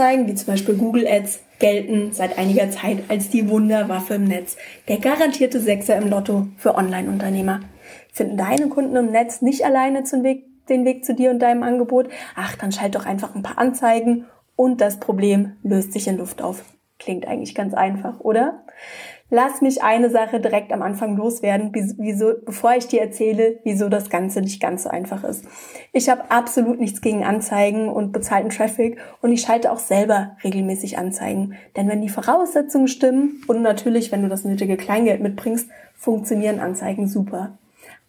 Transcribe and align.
Anzeigen, 0.00 0.28
wie 0.28 0.34
zum 0.34 0.46
Beispiel 0.46 0.76
Google 0.76 1.06
Ads, 1.06 1.40
gelten 1.58 2.14
seit 2.14 2.38
einiger 2.38 2.70
Zeit 2.70 3.02
als 3.08 3.28
die 3.28 3.50
Wunderwaffe 3.50 4.14
im 4.14 4.24
Netz. 4.24 4.56
Der 4.88 4.96
garantierte 4.96 5.60
Sechser 5.60 5.96
im 5.96 6.08
Lotto 6.08 6.46
für 6.56 6.74
Online-Unternehmer. 6.74 7.60
Finden 8.10 8.38
deine 8.38 8.68
Kunden 8.68 8.96
im 8.96 9.10
Netz 9.10 9.42
nicht 9.42 9.62
alleine 9.62 10.02
Weg, 10.22 10.46
den 10.70 10.86
Weg 10.86 11.04
zu 11.04 11.14
dir 11.14 11.30
und 11.30 11.40
deinem 11.40 11.62
Angebot? 11.62 12.08
Ach, 12.34 12.56
dann 12.56 12.72
schalt 12.72 12.94
doch 12.94 13.04
einfach 13.04 13.34
ein 13.34 13.42
paar 13.42 13.58
Anzeigen 13.58 14.24
und 14.56 14.80
das 14.80 15.00
Problem 15.00 15.56
löst 15.62 15.92
sich 15.92 16.08
in 16.08 16.16
Luft 16.16 16.40
auf. 16.40 16.64
Klingt 16.98 17.28
eigentlich 17.28 17.54
ganz 17.54 17.74
einfach, 17.74 18.20
oder? 18.20 18.64
Lass 19.30 19.60
mich 19.62 19.82
eine 19.82 20.10
Sache 20.10 20.40
direkt 20.40 20.72
am 20.72 20.82
Anfang 20.82 21.16
loswerden, 21.16 21.70
wieso, 21.72 22.32
bevor 22.44 22.74
ich 22.74 22.88
dir 22.88 23.00
erzähle, 23.00 23.60
wieso 23.62 23.88
das 23.88 24.10
Ganze 24.10 24.40
nicht 24.40 24.60
ganz 24.60 24.82
so 24.82 24.90
einfach 24.90 25.22
ist. 25.22 25.44
Ich 25.92 26.08
habe 26.08 26.30
absolut 26.32 26.80
nichts 26.80 27.00
gegen 27.00 27.22
Anzeigen 27.22 27.88
und 27.88 28.10
bezahlten 28.10 28.50
Traffic 28.50 28.98
und 29.22 29.32
ich 29.32 29.42
schalte 29.42 29.70
auch 29.70 29.78
selber 29.78 30.36
regelmäßig 30.42 30.98
Anzeigen. 30.98 31.54
Denn 31.76 31.88
wenn 31.88 32.02
die 32.02 32.08
Voraussetzungen 32.08 32.88
stimmen 32.88 33.44
und 33.46 33.62
natürlich, 33.62 34.10
wenn 34.10 34.22
du 34.22 34.28
das 34.28 34.44
nötige 34.44 34.76
Kleingeld 34.76 35.20
mitbringst, 35.20 35.70
funktionieren 35.94 36.58
Anzeigen 36.58 37.06
super. 37.06 37.56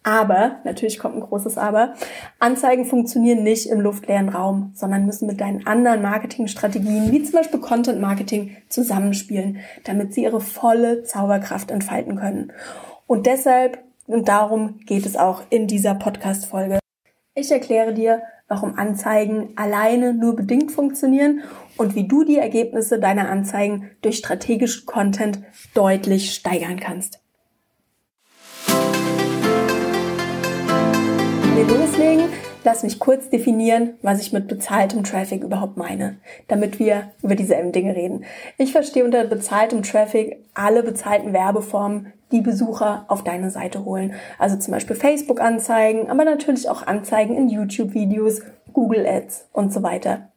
Aber, 0.04 0.56
natürlich 0.64 0.98
kommt 0.98 1.16
ein 1.16 1.20
großes 1.20 1.58
Aber, 1.58 1.94
Anzeigen 2.38 2.84
funktionieren 2.84 3.42
nicht 3.42 3.68
im 3.68 3.80
luftleeren 3.80 4.28
Raum, 4.28 4.72
sondern 4.74 5.06
müssen 5.06 5.26
mit 5.26 5.40
deinen 5.40 5.66
anderen 5.66 6.02
Marketingstrategien, 6.02 7.12
wie 7.12 7.22
zum 7.22 7.34
Beispiel 7.34 7.60
Content 7.60 8.00
Marketing, 8.00 8.56
zusammenspielen, 8.68 9.58
damit 9.84 10.12
sie 10.12 10.24
ihre 10.24 10.40
volle 10.40 11.04
Zauberkraft 11.04 11.70
entfalten 11.70 12.16
können. 12.16 12.52
Und 13.06 13.26
deshalb 13.26 13.78
und 14.06 14.28
darum 14.28 14.80
geht 14.80 15.06
es 15.06 15.16
auch 15.16 15.42
in 15.50 15.66
dieser 15.66 15.94
Podcast-Folge. 15.94 16.78
Ich 17.34 17.50
erkläre 17.50 17.94
dir, 17.94 18.22
warum 18.48 18.74
Anzeigen 18.78 19.56
alleine 19.56 20.12
nur 20.12 20.36
bedingt 20.36 20.70
funktionieren 20.70 21.42
und 21.78 21.94
wie 21.94 22.06
du 22.06 22.24
die 22.24 22.36
Ergebnisse 22.36 22.98
deiner 22.98 23.30
Anzeigen 23.30 23.90
durch 24.02 24.18
strategischen 24.18 24.84
Content 24.84 25.42
deutlich 25.72 26.34
steigern 26.34 26.78
kannst. 26.78 27.21
Wir 31.56 31.66
loslegen, 31.66 32.30
lass 32.64 32.82
mich 32.82 32.98
kurz 32.98 33.28
definieren, 33.28 33.94
was 34.00 34.22
ich 34.22 34.32
mit 34.32 34.48
bezahltem 34.48 35.04
Traffic 35.04 35.44
überhaupt 35.44 35.76
meine, 35.76 36.16
damit 36.48 36.78
wir 36.78 37.10
über 37.22 37.34
dieselben 37.34 37.72
Dinge 37.72 37.94
reden. 37.94 38.24
Ich 38.56 38.72
verstehe 38.72 39.04
unter 39.04 39.24
bezahltem 39.24 39.82
Traffic 39.82 40.38
alle 40.54 40.82
bezahlten 40.82 41.34
Werbeformen, 41.34 42.14
die 42.30 42.40
Besucher 42.40 43.04
auf 43.08 43.22
deine 43.22 43.50
Seite 43.50 43.84
holen. 43.84 44.14
Also 44.38 44.56
zum 44.56 44.72
Beispiel 44.72 44.96
Facebook-Anzeigen, 44.96 46.08
aber 46.08 46.24
natürlich 46.24 46.70
auch 46.70 46.86
Anzeigen 46.86 47.36
in 47.36 47.50
YouTube-Videos, 47.50 48.40
Google 48.72 49.06
Ads 49.06 49.48
und 49.52 49.74
so 49.74 49.82
weiter. 49.82 50.31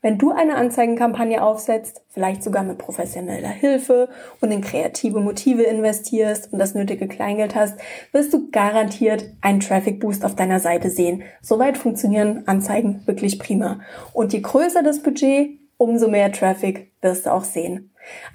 Wenn 0.00 0.18
du 0.18 0.30
eine 0.30 0.54
Anzeigenkampagne 0.54 1.42
aufsetzt, 1.42 2.02
vielleicht 2.08 2.42
sogar 2.42 2.62
mit 2.62 2.78
professioneller 2.78 3.48
Hilfe 3.48 4.08
und 4.40 4.50
in 4.50 4.60
kreative 4.60 5.20
Motive 5.20 5.62
investierst 5.62 6.52
und 6.52 6.58
das 6.58 6.74
nötige 6.74 7.08
Kleingeld 7.08 7.54
hast, 7.54 7.78
wirst 8.12 8.32
du 8.32 8.50
garantiert 8.50 9.24
einen 9.40 9.60
Traffic 9.60 10.00
Boost 10.00 10.24
auf 10.24 10.34
deiner 10.34 10.60
Seite 10.60 10.90
sehen. 10.90 11.22
Soweit 11.42 11.76
funktionieren 11.76 12.44
Anzeigen 12.46 13.02
wirklich 13.06 13.38
prima. 13.38 13.80
Und 14.12 14.32
je 14.32 14.40
größer 14.40 14.82
das 14.82 15.02
Budget, 15.02 15.58
umso 15.76 16.08
mehr 16.08 16.32
Traffic 16.32 16.92
wirst 17.00 17.26
du 17.26 17.32
auch 17.32 17.44
sehen. 17.44 17.90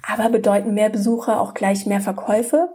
Aber 0.06 0.28
bedeuten 0.28 0.74
mehr 0.74 0.90
Besucher 0.90 1.40
auch 1.40 1.54
gleich 1.54 1.86
mehr 1.86 2.00
Verkäufe? 2.00 2.70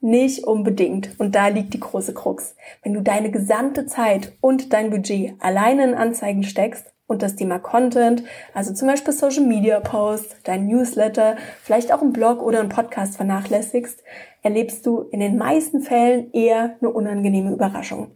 Nicht 0.00 0.44
unbedingt. 0.44 1.18
Und 1.18 1.34
da 1.34 1.48
liegt 1.48 1.74
die 1.74 1.80
große 1.80 2.14
Krux. 2.14 2.54
Wenn 2.82 2.94
du 2.94 3.02
deine 3.02 3.30
gesamte 3.30 3.86
Zeit 3.86 4.32
und 4.40 4.72
dein 4.72 4.90
Budget 4.90 5.34
alleine 5.40 5.84
in 5.84 5.94
Anzeigen 5.94 6.44
steckst, 6.44 6.92
und 7.08 7.22
das 7.22 7.34
Thema 7.34 7.58
Content, 7.58 8.22
also 8.54 8.72
zum 8.72 8.86
Beispiel 8.86 9.12
Social 9.12 9.44
Media 9.44 9.80
Posts, 9.80 10.36
dein 10.44 10.66
Newsletter, 10.66 11.36
vielleicht 11.62 11.92
auch 11.92 12.02
ein 12.02 12.12
Blog 12.12 12.40
oder 12.40 12.60
ein 12.60 12.68
Podcast 12.68 13.16
vernachlässigst, 13.16 14.04
erlebst 14.42 14.86
du 14.86 15.00
in 15.10 15.18
den 15.18 15.36
meisten 15.36 15.80
Fällen 15.80 16.32
eher 16.32 16.76
eine 16.80 16.90
unangenehme 16.90 17.50
Überraschung. 17.50 18.12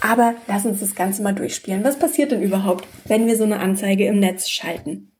Aber 0.00 0.34
lass 0.46 0.64
uns 0.64 0.80
das 0.80 0.94
Ganze 0.94 1.22
mal 1.22 1.34
durchspielen. 1.34 1.84
Was 1.84 1.98
passiert 1.98 2.32
denn 2.32 2.42
überhaupt, 2.42 2.86
wenn 3.06 3.26
wir 3.26 3.36
so 3.36 3.44
eine 3.44 3.58
Anzeige 3.58 4.06
im 4.06 4.20
Netz 4.20 4.48
schalten? 4.48 5.12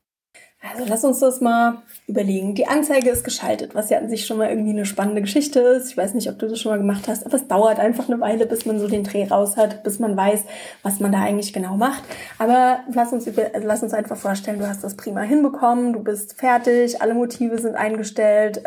Also 0.72 0.84
lass 0.88 1.04
uns 1.04 1.20
das 1.20 1.40
mal 1.40 1.78
überlegen. 2.06 2.54
Die 2.54 2.66
Anzeige 2.66 3.10
ist 3.10 3.24
geschaltet, 3.24 3.74
was 3.74 3.90
ja 3.90 3.98
an 3.98 4.08
sich 4.08 4.26
schon 4.26 4.38
mal 4.38 4.48
irgendwie 4.48 4.70
eine 4.70 4.86
spannende 4.86 5.20
Geschichte 5.20 5.60
ist. 5.60 5.90
Ich 5.90 5.96
weiß 5.96 6.14
nicht, 6.14 6.28
ob 6.28 6.38
du 6.38 6.48
das 6.48 6.60
schon 6.60 6.72
mal 6.72 6.78
gemacht 6.78 7.08
hast, 7.08 7.26
aber 7.26 7.36
es 7.36 7.46
dauert 7.46 7.78
einfach 7.78 8.08
eine 8.08 8.20
Weile, 8.20 8.46
bis 8.46 8.66
man 8.66 8.78
so 8.80 8.88
den 8.88 9.04
Dreh 9.04 9.26
raus 9.26 9.56
hat, 9.56 9.82
bis 9.82 9.98
man 9.98 10.16
weiß, 10.16 10.44
was 10.82 11.00
man 11.00 11.12
da 11.12 11.20
eigentlich 11.20 11.52
genau 11.52 11.76
macht. 11.76 12.02
Aber 12.38 12.80
lass 12.92 13.12
uns, 13.12 13.26
über, 13.26 13.50
lass 13.62 13.82
uns 13.82 13.92
einfach 13.92 14.16
vorstellen, 14.16 14.58
du 14.58 14.68
hast 14.68 14.84
das 14.84 14.96
prima 14.96 15.20
hinbekommen, 15.20 15.92
du 15.92 16.00
bist 16.00 16.34
fertig, 16.38 17.00
alle 17.02 17.14
Motive 17.14 17.58
sind 17.58 17.74
eingestellt, 17.74 18.62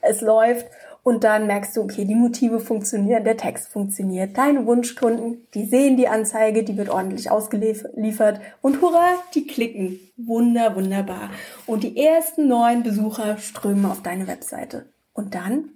es 0.00 0.20
läuft 0.20 0.66
und 1.04 1.22
dann 1.22 1.46
merkst 1.46 1.76
du, 1.76 1.82
okay, 1.82 2.06
die 2.06 2.14
Motive 2.14 2.58
funktionieren, 2.58 3.24
der 3.24 3.36
Text 3.36 3.68
funktioniert, 3.68 4.38
deine 4.38 4.64
Wunschkunden, 4.64 5.46
die 5.52 5.66
sehen 5.66 5.98
die 5.98 6.08
Anzeige, 6.08 6.64
die 6.64 6.78
wird 6.78 6.88
ordentlich 6.88 7.30
ausgeliefert 7.30 8.40
und 8.62 8.80
hurra, 8.80 9.10
die 9.34 9.46
klicken. 9.46 10.00
Wunder, 10.16 10.74
wunderbar. 10.74 11.30
Und 11.66 11.84
die 11.84 12.02
ersten 12.02 12.48
neuen 12.48 12.82
Besucher 12.82 13.36
strömen 13.36 13.84
auf 13.84 14.02
deine 14.02 14.26
Webseite. 14.26 14.86
Und 15.12 15.34
dann 15.34 15.68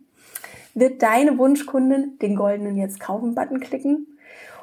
wird 0.75 1.03
deine 1.03 1.37
Wunschkundin 1.37 2.19
den 2.23 2.35
goldenen 2.35 2.79
Jetzt 2.79 2.99
kaufen 2.99 3.35
Button 3.35 3.61
klicken. 3.61 4.07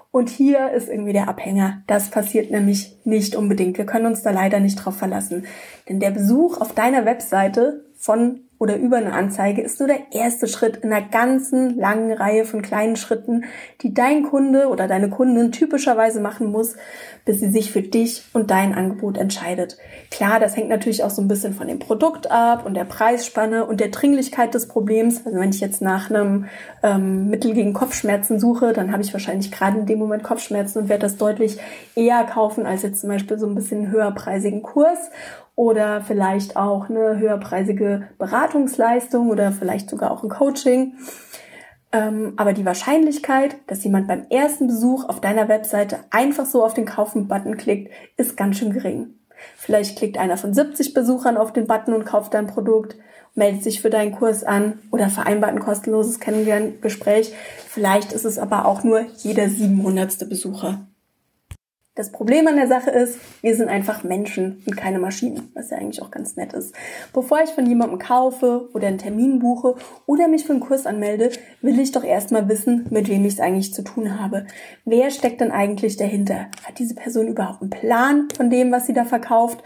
Und 0.10 0.30
hier 0.30 0.72
ist 0.72 0.90
irgendwie 0.90 1.14
der 1.14 1.28
Abhänger. 1.28 1.84
Das 1.86 2.10
passiert 2.10 2.50
nämlich 2.50 2.98
nicht 3.04 3.36
unbedingt. 3.36 3.78
Wir 3.78 3.86
können 3.86 4.08
uns 4.08 4.24
da 4.24 4.32
leider 4.32 4.60
nicht 4.60 4.78
drauf 4.78 4.96
verlassen. 4.96 5.46
Denn 5.88 6.00
der 6.00 6.12
Besuch 6.12 6.60
auf 6.60 6.74
deiner 6.74 7.06
Webseite 7.06 7.86
von 7.98 8.45
oder 8.58 8.78
über 8.78 8.98
eine 8.98 9.14
Anzeige 9.14 9.62
ist 9.62 9.80
nur 9.80 9.88
der 9.88 10.12
erste 10.12 10.48
Schritt 10.48 10.78
in 10.78 10.94
einer 10.94 11.08
ganzen 11.08 11.78
langen 11.78 12.12
Reihe 12.12 12.46
von 12.46 12.62
kleinen 12.62 12.96
Schritten, 12.96 13.46
die 13.82 13.94
dein 13.94 14.24
Kunde 14.24 14.68
oder 14.68 14.88
deine 14.88 15.10
Kundin 15.10 15.52
typischerweise 15.52 16.22
machen 16.22 16.52
muss, 16.52 16.76
bis 17.26 17.40
sie 17.40 17.50
sich 17.50 17.72
für 17.72 17.82
dich 17.82 18.24
und 18.34 18.52
dein 18.52 18.76
Angebot 18.76 19.18
entscheidet. 19.18 19.78
Klar, 20.12 20.40
das 20.40 20.56
hängt 20.56 20.70
natürlich 20.70 21.04
auch 21.04 21.10
so 21.10 21.24
ein 21.24 21.28
bisschen 21.28 21.54
von 21.54 21.68
dem 21.68 21.80
Produkt 21.80 22.30
ab 22.30 22.66
und 22.66 22.76
der 22.76 22.86
Preisspanne 22.86 23.66
und 23.66 23.80
der 23.80 23.90
Dringlichkeit 23.90 24.54
des 24.54 24.68
Problems. 24.68 25.26
Also 25.26 25.40
wenn 25.40 25.50
ich 25.50 25.60
jetzt 25.60 25.82
nach 25.82 26.12
einem 26.12 26.46
ähm, 26.84 27.30
Mittel 27.30 27.54
gegen 27.54 27.74
Kopfschmerzen 27.74 28.40
suche, 28.40 28.74
dann 28.74 28.92
habe 28.92 29.02
ich 29.02 29.12
wahrscheinlich 29.12 29.52
gerade 29.52 29.80
in 29.80 29.88
dem 29.88 29.98
Moment 29.98 30.24
Kopfschmerzen 30.24 30.84
und 30.84 30.90
werde 30.90 31.02
das 31.02 31.18
deutlich 31.18 31.58
eher 31.96 32.24
kaufen 32.26 32.68
als 32.68 32.84
jetzt 32.84 33.02
zum 33.02 33.10
Beispiel 33.10 33.40
so 33.40 33.48
ein 33.48 33.56
bisschen 33.56 33.90
höherpreisigen 33.90 34.62
Kurs 34.62 35.10
oder 35.56 36.02
vielleicht 36.02 36.58
auch 36.58 36.90
eine 36.90 37.18
höherpreisige 37.18 38.10
Beratungsleistung 38.20 39.30
oder 39.30 39.52
vielleicht 39.52 39.90
sogar 39.90 40.12
auch 40.12 40.22
ein 40.22 40.30
Coaching. 40.30 40.94
Ähm, 41.96 42.34
aber 42.36 42.52
die 42.52 42.66
Wahrscheinlichkeit, 42.66 43.56
dass 43.68 43.86
jemand 43.86 44.10
beim 44.10 44.26
ersten 44.30 44.68
Besuch 44.68 45.08
auf 45.08 45.22
deiner 45.22 45.48
Webseite 45.48 46.00
einfach 46.10 46.46
so 46.46 46.66
auf 46.66 46.74
den 46.74 46.86
Kaufen-Button 46.86 47.56
klickt, 47.56 47.90
ist 48.18 48.36
ganz 48.36 48.58
schön 48.58 48.74
gering. 48.74 49.14
Vielleicht 49.56 49.98
klickt 49.98 50.18
einer 50.18 50.36
von 50.36 50.54
70 50.54 50.94
Besuchern 50.94 51.38
auf 51.38 51.54
den 51.54 51.68
Button 51.68 51.94
und 51.94 52.06
kauft 52.06 52.34
dein 52.34 52.48
Produkt, 52.48 52.98
meldet 53.34 53.64
sich 53.64 53.82
für 53.82 53.90
deinen 53.90 54.12
Kurs 54.12 54.44
an 54.44 54.80
oder 54.92 55.08
vereinbart 55.08 55.52
ein 55.52 55.60
kostenloses 55.62 56.20
Kennenlerngespräch. 56.20 57.34
Vielleicht 57.70 58.12
ist 58.12 58.26
es 58.26 58.40
aber 58.40 58.66
auch 58.66 58.84
nur 58.84 59.06
jeder 59.20 59.48
700. 59.48 60.28
Besucher. 60.28 60.86
Das 61.98 62.12
Problem 62.12 62.46
an 62.48 62.58
der 62.58 62.68
Sache 62.68 62.90
ist, 62.90 63.20
wir 63.42 63.56
sind 63.56 63.70
einfach 63.70 64.04
Menschen 64.04 64.62
und 64.66 64.76
keine 64.76 65.00
Maschinen, 65.00 65.50
was 65.54 65.70
ja 65.70 65.78
eigentlich 65.78 66.02
auch 66.02 66.12
ganz 66.12 66.36
nett 66.36 66.52
ist. 66.52 66.76
Bevor 67.14 67.40
ich 67.42 67.52
von 67.52 67.66
jemandem 67.66 68.00
kaufe 68.00 68.68
oder 68.74 68.90
einen 68.90 68.98
Termin 68.98 69.40
buche 69.40 69.76
oder 70.06 70.28
mich 70.28 70.44
für 70.44 70.52
einen 70.52 70.60
Kurs 70.60 70.86
anmelde, 70.86 71.30
will 71.62 71.80
ich 71.80 71.94
doch 71.94 72.04
erstmal 72.04 72.50
wissen, 72.50 72.86
mit 72.90 73.08
wem 73.08 73.24
ich 73.24 73.36
es 73.36 73.40
eigentlich 73.40 73.74
zu 73.74 73.82
tun 73.82 74.20
habe. 74.20 74.46
Wer 74.84 75.10
steckt 75.10 75.40
denn 75.40 75.52
eigentlich 75.52 75.96
dahinter? 75.96 76.48
Hat 76.66 76.80
diese 76.80 76.96
Person 76.96 77.30
überhaupt 77.30 77.62
einen 77.62 77.70
Plan 77.70 78.28
von 78.36 78.50
dem, 78.50 78.74
was 78.74 78.88
sie 78.88 78.94
da 78.94 79.06
verkauft? 79.06 79.64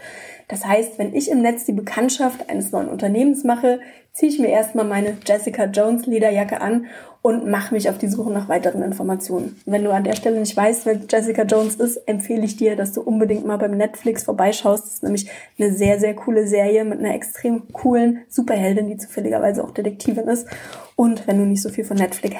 Das 0.50 0.66
heißt, 0.66 0.98
wenn 0.98 1.14
ich 1.14 1.30
im 1.30 1.42
Netz 1.42 1.64
die 1.64 1.72
Bekanntschaft 1.72 2.50
eines 2.50 2.72
neuen 2.72 2.88
Unternehmens 2.88 3.44
mache, 3.44 3.78
ziehe 4.12 4.32
ich 4.32 4.40
mir 4.40 4.48
erstmal 4.48 4.84
meine 4.84 5.16
Jessica 5.24 5.66
Jones 5.66 6.06
Lederjacke 6.06 6.60
an 6.60 6.86
und 7.22 7.48
mache 7.48 7.72
mich 7.72 7.88
auf 7.88 7.98
die 7.98 8.08
Suche 8.08 8.32
nach 8.32 8.48
weiteren 8.48 8.82
Informationen. 8.82 9.60
Wenn 9.64 9.84
du 9.84 9.92
an 9.92 10.02
der 10.02 10.16
Stelle 10.16 10.40
nicht 10.40 10.56
weißt, 10.56 10.86
wer 10.86 10.98
Jessica 11.08 11.44
Jones 11.44 11.76
ist, 11.76 11.98
empfehle 12.08 12.44
ich 12.44 12.56
dir, 12.56 12.74
dass 12.74 12.90
du 12.90 13.00
unbedingt 13.00 13.46
mal 13.46 13.58
beim 13.58 13.76
Netflix 13.76 14.24
vorbeischaust. 14.24 14.84
Das 14.86 14.94
ist 14.94 15.02
nämlich 15.04 15.30
eine 15.56 15.72
sehr, 15.72 16.00
sehr 16.00 16.14
coole 16.14 16.48
Serie 16.48 16.84
mit 16.84 16.98
einer 16.98 17.14
extrem 17.14 17.72
coolen 17.72 18.22
Superheldin, 18.28 18.88
die 18.88 18.96
zufälligerweise 18.96 19.62
auch 19.62 19.70
Detektivin 19.70 20.26
ist. 20.26 20.48
Und 20.96 21.28
wenn 21.28 21.38
du 21.38 21.44
nicht 21.44 21.62
so 21.62 21.68
viel 21.68 21.84
von 21.84 21.96
Netflix, 21.96 22.36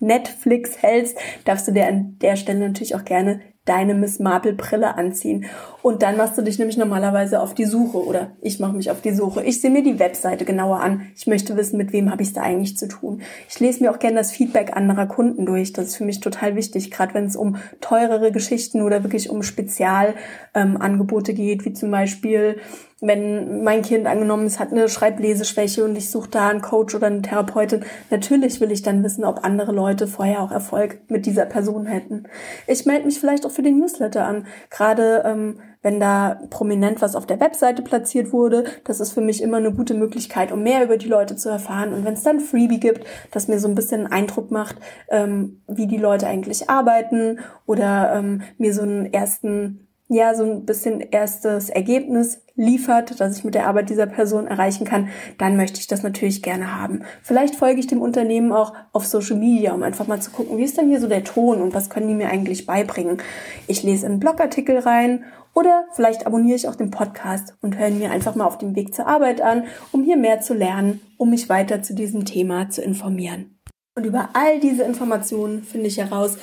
Netflix 0.00 0.82
hältst, 0.82 1.18
darfst 1.44 1.68
du 1.68 1.72
dir 1.72 1.86
an 1.86 2.16
der 2.22 2.36
Stelle 2.36 2.60
natürlich 2.60 2.94
auch 2.94 3.04
gerne 3.04 3.40
deine 3.66 3.94
Miss 3.94 4.18
Marple 4.18 4.54
Brille 4.54 4.96
anziehen. 4.96 5.44
Und 5.82 6.02
dann 6.02 6.16
machst 6.16 6.38
du 6.38 6.42
dich 6.42 6.58
nämlich 6.58 6.78
normalerweise 6.78 7.40
auf 7.40 7.52
die 7.52 7.66
Suche 7.66 8.04
oder 8.04 8.30
ich 8.40 8.58
mache 8.58 8.74
mich 8.74 8.90
auf 8.90 9.02
die 9.02 9.12
Suche. 9.12 9.44
Ich 9.44 9.60
sehe 9.60 9.70
mir 9.70 9.82
die 9.82 9.98
Webseite 9.98 10.44
genauer 10.44 10.80
an. 10.80 11.02
Ich 11.14 11.26
möchte 11.26 11.56
wissen, 11.56 11.76
mit 11.76 11.92
wem 11.92 12.10
habe 12.10 12.22
ich 12.22 12.28
es 12.28 12.34
da 12.34 12.42
eigentlich 12.42 12.76
zu 12.76 12.88
tun. 12.88 13.20
Ich 13.48 13.60
lese 13.60 13.84
mir 13.84 13.90
auch 13.90 13.98
gerne 13.98 14.16
das 14.16 14.32
Feedback 14.32 14.76
anderer 14.76 15.06
Kunden 15.06 15.44
durch. 15.46 15.72
Das 15.72 15.86
ist 15.86 15.96
für 15.96 16.04
mich 16.04 16.20
total 16.20 16.56
wichtig, 16.56 16.90
gerade 16.90 17.14
wenn 17.14 17.26
es 17.26 17.36
um 17.36 17.56
teurere 17.80 18.32
Geschichten 18.32 18.82
oder 18.82 19.02
wirklich 19.02 19.30
um 19.30 19.42
Spezialangebote 19.42 21.32
ähm, 21.32 21.36
geht, 21.36 21.64
wie 21.64 21.72
zum 21.72 21.90
Beispiel 21.90 22.56
wenn 23.00 23.62
mein 23.62 23.82
Kind 23.82 24.06
angenommen 24.06 24.46
ist, 24.46 24.58
hat 24.58 24.72
eine 24.72 24.88
Schreibleseschwäche 24.88 25.84
und 25.84 25.96
ich 25.96 26.10
suche 26.10 26.30
da 26.30 26.48
einen 26.48 26.62
Coach 26.62 26.94
oder 26.94 27.08
eine 27.08 27.20
Therapeutin, 27.20 27.84
natürlich 28.10 28.58
will 28.60 28.72
ich 28.72 28.80
dann 28.80 29.04
wissen, 29.04 29.24
ob 29.24 29.44
andere 29.44 29.72
Leute 29.72 30.06
vorher 30.06 30.42
auch 30.42 30.50
Erfolg 30.50 31.00
mit 31.08 31.26
dieser 31.26 31.44
Person 31.44 31.84
hätten. 31.84 32.24
Ich 32.66 32.86
melde 32.86 33.04
mich 33.04 33.20
vielleicht 33.20 33.44
auch 33.44 33.50
für 33.50 33.62
den 33.62 33.78
Newsletter 33.78 34.26
an, 34.26 34.46
gerade 34.70 35.22
ähm, 35.26 35.60
wenn 35.82 36.00
da 36.00 36.40
prominent 36.48 37.02
was 37.02 37.14
auf 37.16 37.26
der 37.26 37.38
Webseite 37.38 37.82
platziert 37.82 38.32
wurde. 38.32 38.64
Das 38.84 38.98
ist 38.98 39.12
für 39.12 39.20
mich 39.20 39.42
immer 39.42 39.58
eine 39.58 39.72
gute 39.72 39.94
Möglichkeit, 39.94 40.50
um 40.50 40.62
mehr 40.62 40.82
über 40.82 40.96
die 40.96 41.08
Leute 41.08 41.36
zu 41.36 41.50
erfahren. 41.50 41.92
Und 41.92 42.04
wenn 42.06 42.14
es 42.14 42.22
dann 42.22 42.40
Freebie 42.40 42.80
gibt, 42.80 43.06
das 43.30 43.46
mir 43.46 43.60
so 43.60 43.68
ein 43.68 43.74
bisschen 43.74 44.06
einen 44.06 44.12
Eindruck 44.12 44.50
macht, 44.50 44.76
ähm, 45.10 45.60
wie 45.68 45.86
die 45.86 45.98
Leute 45.98 46.26
eigentlich 46.26 46.70
arbeiten 46.70 47.40
oder 47.66 48.14
ähm, 48.14 48.40
mir 48.56 48.72
so 48.72 48.82
einen 48.82 49.12
ersten 49.12 49.82
ja, 50.08 50.34
so 50.34 50.44
ein 50.44 50.64
bisschen 50.64 51.00
erstes 51.00 51.68
Ergebnis 51.68 52.40
liefert, 52.56 53.20
dass 53.20 53.38
ich 53.38 53.44
mit 53.44 53.54
der 53.54 53.68
Arbeit 53.68 53.90
dieser 53.90 54.06
Person 54.06 54.46
erreichen 54.46 54.84
kann, 54.84 55.08
dann 55.38 55.56
möchte 55.56 55.78
ich 55.78 55.86
das 55.86 56.02
natürlich 56.02 56.42
gerne 56.42 56.74
haben. 56.74 57.02
Vielleicht 57.22 57.54
folge 57.54 57.80
ich 57.80 57.86
dem 57.86 58.00
Unternehmen 58.00 58.52
auch 58.52 58.72
auf 58.92 59.06
Social 59.06 59.36
Media, 59.36 59.72
um 59.72 59.82
einfach 59.82 60.06
mal 60.06 60.20
zu 60.20 60.30
gucken, 60.30 60.58
wie 60.58 60.64
ist 60.64 60.76
denn 60.76 60.88
hier 60.88 61.00
so 61.00 61.08
der 61.08 61.24
Ton 61.24 61.60
und 61.60 61.74
was 61.74 61.90
können 61.90 62.08
die 62.08 62.14
mir 62.14 62.28
eigentlich 62.28 62.66
beibringen. 62.66 63.18
Ich 63.66 63.82
lese 63.82 64.06
einen 64.06 64.20
Blogartikel 64.20 64.78
rein 64.78 65.24
oder 65.54 65.86
vielleicht 65.92 66.26
abonniere 66.26 66.56
ich 66.56 66.68
auch 66.68 66.74
den 66.76 66.90
Podcast 66.90 67.54
und 67.62 67.78
höre 67.78 67.90
mir 67.90 68.10
einfach 68.10 68.34
mal 68.34 68.44
auf 68.44 68.58
dem 68.58 68.76
Weg 68.76 68.94
zur 68.94 69.06
Arbeit 69.06 69.40
an, 69.40 69.64
um 69.92 70.04
hier 70.04 70.16
mehr 70.16 70.40
zu 70.40 70.54
lernen, 70.54 71.00
um 71.16 71.30
mich 71.30 71.48
weiter 71.48 71.82
zu 71.82 71.94
diesem 71.94 72.24
Thema 72.24 72.68
zu 72.68 72.82
informieren. 72.82 73.58
Und 73.94 74.04
über 74.04 74.30
all 74.34 74.60
diese 74.60 74.82
Informationen 74.82 75.62
finde 75.62 75.86
ich 75.86 75.96
heraus, 75.96 76.36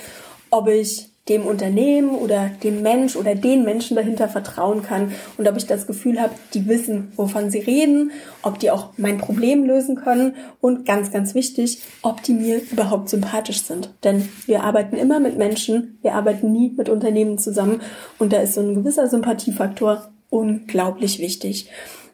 ob 0.49 0.67
ich 0.67 1.12
dem 1.29 1.45
Unternehmen 1.45 2.15
oder 2.15 2.49
dem 2.63 2.81
Mensch 2.81 3.15
oder 3.15 3.33
den 3.33 3.63
Menschen 3.63 3.95
dahinter 3.95 4.27
vertrauen 4.27 4.83
kann 4.83 5.13
und 5.37 5.47
ob 5.47 5.55
ich 5.55 5.65
das 5.65 5.87
Gefühl 5.87 6.19
habe, 6.19 6.33
die 6.53 6.67
wissen, 6.67 7.13
wovon 7.15 7.49
sie 7.49 7.59
reden, 7.59 8.11
ob 8.41 8.59
die 8.59 8.71
auch 8.71 8.89
mein 8.97 9.17
Problem 9.17 9.63
lösen 9.63 9.95
können 9.95 10.35
und 10.59 10.85
ganz, 10.85 11.11
ganz 11.11 11.33
wichtig, 11.33 11.81
ob 12.01 12.21
die 12.23 12.33
mir 12.33 12.61
überhaupt 12.71 13.07
sympathisch 13.07 13.63
sind. 13.63 13.93
Denn 14.03 14.27
wir 14.47 14.63
arbeiten 14.63 14.97
immer 14.97 15.21
mit 15.21 15.37
Menschen, 15.37 15.97
wir 16.01 16.13
arbeiten 16.13 16.51
nie 16.51 16.73
mit 16.75 16.89
Unternehmen 16.89 17.37
zusammen 17.37 17.81
und 18.19 18.33
da 18.33 18.41
ist 18.41 18.55
so 18.55 18.61
ein 18.61 18.75
gewisser 18.75 19.07
Sympathiefaktor 19.07 20.11
unglaublich 20.29 21.19
wichtig. 21.19 21.69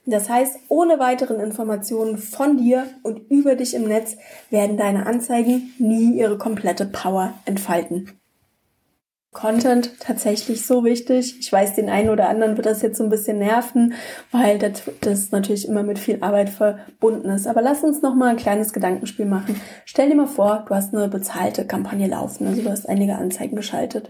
Das 0.05 0.29
heißt, 0.29 0.55
ohne 0.69 0.99
weiteren 0.99 1.39
Informationen 1.39 2.17
von 2.17 2.57
dir 2.57 2.87
und 3.03 3.29
über 3.29 3.55
dich 3.55 3.73
im 3.73 3.87
Netz 3.87 4.17
werden 4.49 4.77
deine 4.77 5.05
Anzeigen 5.05 5.73
nie 5.77 6.17
ihre 6.17 6.37
komplette 6.37 6.85
Power 6.85 7.33
entfalten. 7.45 8.18
Content 9.31 9.99
tatsächlich 9.99 10.65
so 10.65 10.83
wichtig. 10.83 11.37
Ich 11.39 11.51
weiß, 11.51 11.75
den 11.75 11.89
einen 11.89 12.09
oder 12.09 12.29
anderen 12.29 12.57
wird 12.57 12.65
das 12.65 12.81
jetzt 12.81 12.97
so 12.97 13.03
ein 13.03 13.11
bisschen 13.11 13.37
nerven, 13.37 13.93
weil 14.31 14.57
das, 14.57 14.83
das 15.01 15.31
natürlich 15.31 15.67
immer 15.67 15.83
mit 15.83 15.99
viel 15.99 16.17
Arbeit 16.21 16.49
verbunden 16.49 17.29
ist. 17.29 17.45
Aber 17.45 17.61
lass 17.61 17.83
uns 17.83 18.01
noch 18.01 18.15
mal 18.15 18.29
ein 18.29 18.37
kleines 18.37 18.73
Gedankenspiel 18.73 19.25
machen. 19.25 19.61
Stell 19.85 20.09
dir 20.09 20.15
mal 20.15 20.27
vor, 20.27 20.65
du 20.67 20.73
hast 20.73 20.95
eine 20.95 21.07
bezahlte 21.09 21.65
Kampagne 21.65 22.07
laufen, 22.07 22.47
also 22.47 22.63
du 22.63 22.69
hast 22.69 22.89
einige 22.89 23.15
Anzeigen 23.15 23.55
geschaltet 23.55 24.09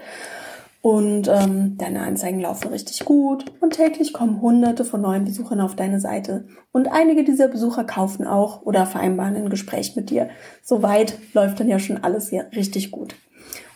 und 0.81 1.27
ähm, 1.27 1.77
deine 1.77 2.03
Anzeigen 2.03 2.39
laufen 2.39 2.69
richtig 2.69 3.03
gut 3.03 3.43
und 3.59 3.73
täglich 3.73 4.13
kommen 4.13 4.41
hunderte 4.41 4.85
von 4.85 5.01
neuen 5.01 5.25
Besuchern 5.25 5.59
auf 5.59 5.75
deine 5.75 5.99
Seite. 5.99 6.47
Und 6.71 6.87
einige 6.87 7.25
dieser 7.25 7.49
Besucher 7.49 7.83
kaufen 7.83 8.25
auch 8.25 8.61
oder 8.61 8.85
vereinbaren 8.85 9.35
ein 9.35 9.49
Gespräch 9.49 9.97
mit 9.97 10.09
dir. 10.09 10.29
Soweit 10.63 11.17
läuft 11.33 11.59
dann 11.59 11.67
ja 11.67 11.79
schon 11.79 11.97
alles 11.97 12.29
hier 12.29 12.47
richtig 12.55 12.91
gut. 12.91 13.15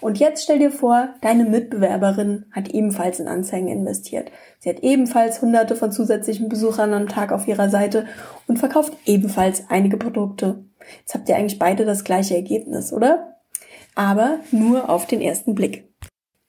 Und 0.02 0.20
jetzt 0.20 0.44
stell 0.44 0.60
dir 0.60 0.72
vor, 0.72 1.14
deine 1.22 1.46
Mitbewerberin 1.46 2.46
hat 2.52 2.70
ebenfalls 2.70 3.20
in 3.20 3.28
Anzeigen 3.28 3.68
investiert. 3.68 4.32
Sie 4.60 4.70
hat 4.70 4.80
ebenfalls 4.80 5.42
hunderte 5.42 5.76
von 5.76 5.92
zusätzlichen 5.92 6.50
Besuchern 6.50 6.94
am 6.94 7.08
Tag 7.08 7.32
auf 7.32 7.48
ihrer 7.48 7.70
Seite 7.70 8.06
und 8.48 8.60
verkauft 8.60 8.94
ebenfalls 9.06 9.64
einige 9.70 9.98
Produkte. 9.98 10.66
Jetzt 11.00 11.14
habt 11.14 11.30
ihr 11.30 11.38
eigentlich 11.38 11.60
beide 11.60 11.86
das 11.86 12.04
gleiche 12.04 12.36
Ergebnis, 12.36 12.92
oder? 12.92 13.38
Aber 13.96 14.40
nur 14.52 14.90
auf 14.90 15.08
den 15.08 15.22
ersten 15.22 15.56
Blick. 15.56 15.90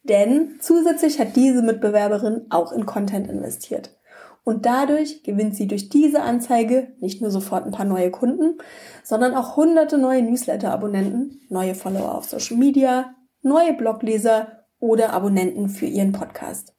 Denn 0.02 0.56
zusätzlich 0.60 1.19
hat 1.19 1.37
diese 1.37 1.62
Mitbewerberin 1.62 2.46
auch 2.50 2.72
in 2.72 2.87
Content 2.87 3.28
investiert. 3.28 3.96
Und 4.44 4.67
dadurch 4.67 5.23
gewinnt 5.23 5.56
sie 5.56 5.67
durch 5.67 5.88
diese 5.88 6.23
Anzeige 6.23 6.93
nicht 7.00 7.23
nur 7.23 7.31
sofort 7.31 7.64
ein 7.64 7.73
paar 7.73 7.87
neue 7.87 8.11
Kunden, 8.11 8.58
sondern 9.02 9.35
auch 9.35 9.56
hunderte 9.56 9.96
neue 9.96 10.23
Newsletter-Abonnenten, 10.23 11.41
neue 11.49 11.75
Follower 11.75 12.14
auf 12.14 12.26
Social 12.26 12.58
Media, 12.58 13.14
neue 13.43 13.73
Blogleser 13.73 14.67
oder 14.79 15.14
Abonnenten 15.14 15.70
für 15.70 15.87
ihren 15.87 16.12
Podcast. 16.12 16.75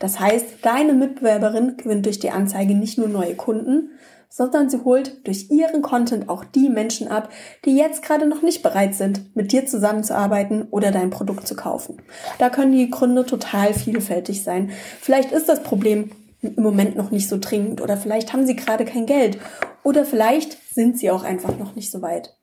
Das 0.00 0.18
heißt, 0.18 0.58
deine 0.62 0.92
Mitbewerberin 0.92 1.76
gewinnt 1.76 2.06
durch 2.06 2.18
die 2.18 2.30
Anzeige 2.30 2.74
nicht 2.74 2.98
nur 2.98 3.08
neue 3.08 3.36
Kunden, 3.36 3.90
sondern 4.28 4.68
sie 4.68 4.82
holt 4.82 5.24
durch 5.28 5.50
ihren 5.52 5.80
Content 5.80 6.28
auch 6.28 6.44
die 6.44 6.68
Menschen 6.68 7.06
ab, 7.06 7.28
die 7.64 7.76
jetzt 7.76 8.02
gerade 8.02 8.26
noch 8.26 8.42
nicht 8.42 8.64
bereit 8.64 8.96
sind, 8.96 9.36
mit 9.36 9.52
dir 9.52 9.66
zusammenzuarbeiten 9.66 10.66
oder 10.72 10.90
dein 10.90 11.10
Produkt 11.10 11.46
zu 11.46 11.54
kaufen. 11.54 12.02
Da 12.38 12.50
können 12.50 12.72
die 12.72 12.90
Gründe 12.90 13.24
total 13.24 13.72
vielfältig 13.72 14.42
sein. 14.42 14.70
Vielleicht 15.00 15.30
ist 15.30 15.48
das 15.48 15.62
Problem 15.62 16.10
im 16.44 16.62
Moment 16.62 16.96
noch 16.96 17.10
nicht 17.10 17.28
so 17.28 17.38
dringend 17.40 17.80
oder 17.80 17.96
vielleicht 17.96 18.32
haben 18.32 18.46
sie 18.46 18.56
gerade 18.56 18.84
kein 18.84 19.06
Geld 19.06 19.38
oder 19.82 20.04
vielleicht 20.04 20.58
sind 20.74 20.98
sie 20.98 21.10
auch 21.10 21.24
einfach 21.24 21.58
noch 21.58 21.74
nicht 21.74 21.90
so 21.90 22.02
weit. 22.02 22.36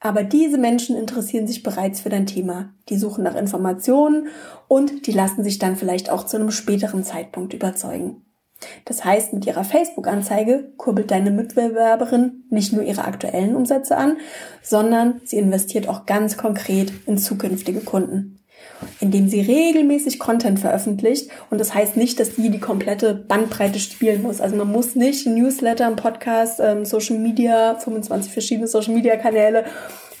Aber 0.00 0.22
diese 0.22 0.58
Menschen 0.58 0.96
interessieren 0.96 1.46
sich 1.46 1.62
bereits 1.62 2.00
für 2.00 2.10
dein 2.10 2.26
Thema. 2.26 2.74
Die 2.88 2.96
suchen 2.96 3.24
nach 3.24 3.34
Informationen 3.34 4.28
und 4.68 5.06
die 5.06 5.12
lassen 5.12 5.42
sich 5.42 5.58
dann 5.58 5.76
vielleicht 5.76 6.10
auch 6.10 6.24
zu 6.24 6.36
einem 6.36 6.50
späteren 6.50 7.02
Zeitpunkt 7.02 7.54
überzeugen. 7.54 8.22
Das 8.84 9.04
heißt, 9.04 9.32
mit 9.32 9.46
ihrer 9.46 9.64
Facebook-Anzeige 9.64 10.72
kurbelt 10.76 11.10
deine 11.10 11.30
Mitbewerberin 11.30 12.44
nicht 12.50 12.72
nur 12.72 12.82
ihre 12.82 13.04
aktuellen 13.04 13.54
Umsätze 13.54 13.96
an, 13.96 14.16
sondern 14.62 15.20
sie 15.24 15.36
investiert 15.36 15.88
auch 15.88 16.06
ganz 16.06 16.36
konkret 16.36 16.92
in 17.06 17.18
zukünftige 17.18 17.80
Kunden 17.80 18.35
indem 19.00 19.28
sie 19.28 19.40
regelmäßig 19.40 20.18
Content 20.18 20.58
veröffentlicht. 20.58 21.30
Und 21.50 21.60
das 21.60 21.74
heißt 21.74 21.96
nicht, 21.96 22.20
dass 22.20 22.34
die 22.34 22.50
die 22.50 22.60
komplette 22.60 23.14
Bandbreite 23.14 23.78
spielen 23.78 24.22
muss. 24.22 24.40
Also 24.40 24.56
man 24.56 24.70
muss 24.70 24.94
nicht 24.94 25.26
Newsletter, 25.26 25.86
ein 25.86 25.96
Podcast, 25.96 26.60
ähm, 26.60 26.84
Social 26.84 27.18
Media, 27.18 27.76
25 27.76 28.32
verschiedene 28.32 28.68
Social 28.68 28.94
Media 28.94 29.16
Kanäle 29.16 29.64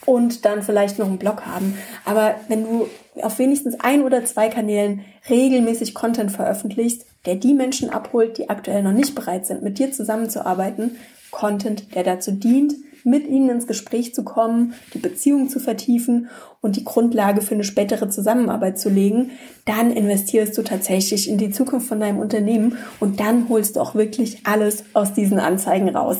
und 0.06 0.44
dann 0.44 0.62
vielleicht 0.62 0.98
noch 0.98 1.06
einen 1.06 1.18
Blog 1.18 1.44
haben. 1.46 1.76
Aber 2.04 2.36
wenn 2.48 2.64
du 2.64 2.86
auf 3.22 3.38
wenigstens 3.38 3.78
ein 3.80 4.02
oder 4.02 4.24
zwei 4.24 4.48
Kanälen 4.48 5.04
regelmäßig 5.28 5.94
Content 5.94 6.30
veröffentlichst, 6.30 7.06
der 7.26 7.34
die 7.34 7.54
Menschen 7.54 7.90
abholt, 7.90 8.38
die 8.38 8.48
aktuell 8.48 8.82
noch 8.82 8.92
nicht 8.92 9.14
bereit 9.14 9.46
sind, 9.46 9.62
mit 9.62 9.78
dir 9.78 9.90
zusammenzuarbeiten, 9.92 10.96
Content, 11.30 11.94
der 11.94 12.04
dazu 12.04 12.30
dient, 12.32 12.74
mit 13.06 13.26
ihnen 13.26 13.48
ins 13.48 13.66
Gespräch 13.66 14.14
zu 14.14 14.24
kommen, 14.24 14.74
die 14.92 14.98
Beziehung 14.98 15.48
zu 15.48 15.60
vertiefen 15.60 16.28
und 16.60 16.76
die 16.76 16.84
Grundlage 16.84 17.40
für 17.40 17.54
eine 17.54 17.64
spätere 17.64 18.10
Zusammenarbeit 18.10 18.78
zu 18.78 18.90
legen, 18.90 19.30
dann 19.64 19.90
investierst 19.92 20.58
du 20.58 20.62
tatsächlich 20.62 21.28
in 21.28 21.38
die 21.38 21.50
Zukunft 21.50 21.88
von 21.88 22.00
deinem 22.00 22.18
Unternehmen 22.18 22.76
und 23.00 23.20
dann 23.20 23.48
holst 23.48 23.76
du 23.76 23.80
auch 23.80 23.94
wirklich 23.94 24.40
alles 24.44 24.84
aus 24.92 25.14
diesen 25.14 25.38
Anzeigen 25.38 25.88
raus. 25.88 26.18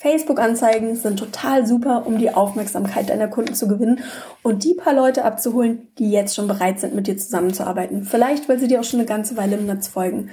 Facebook-Anzeigen 0.00 0.94
sind 0.94 1.18
total 1.18 1.66
super, 1.66 2.06
um 2.06 2.18
die 2.18 2.30
Aufmerksamkeit 2.30 3.08
deiner 3.10 3.26
Kunden 3.26 3.54
zu 3.54 3.66
gewinnen 3.66 3.98
und 4.44 4.62
die 4.62 4.74
paar 4.74 4.94
Leute 4.94 5.24
abzuholen, 5.24 5.88
die 5.98 6.12
jetzt 6.12 6.36
schon 6.36 6.46
bereit 6.46 6.78
sind, 6.78 6.94
mit 6.94 7.08
dir 7.08 7.18
zusammenzuarbeiten. 7.18 8.04
Vielleicht, 8.04 8.48
weil 8.48 8.60
sie 8.60 8.68
dir 8.68 8.78
auch 8.78 8.84
schon 8.84 9.00
eine 9.00 9.08
ganze 9.08 9.36
Weile 9.36 9.56
im 9.56 9.66
Netz 9.66 9.88
folgen. 9.88 10.30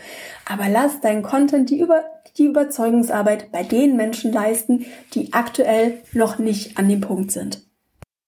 Aber 0.48 0.70
lass 0.70 1.02
deinen 1.02 1.24
Content 1.24 1.72
die, 1.72 1.80
über, 1.80 2.04
die 2.38 2.46
Überzeugungsarbeit 2.46 3.52
bei 3.52 3.64
den 3.64 3.96
Menschen 3.96 4.32
leisten, 4.32 4.86
die 5.14 5.34
aktuell 5.34 6.00
noch 6.14 6.38
nicht 6.38 6.78
an 6.78 6.90
dem 6.90 7.02
Punkt 7.02 7.32
sind. 7.32 7.66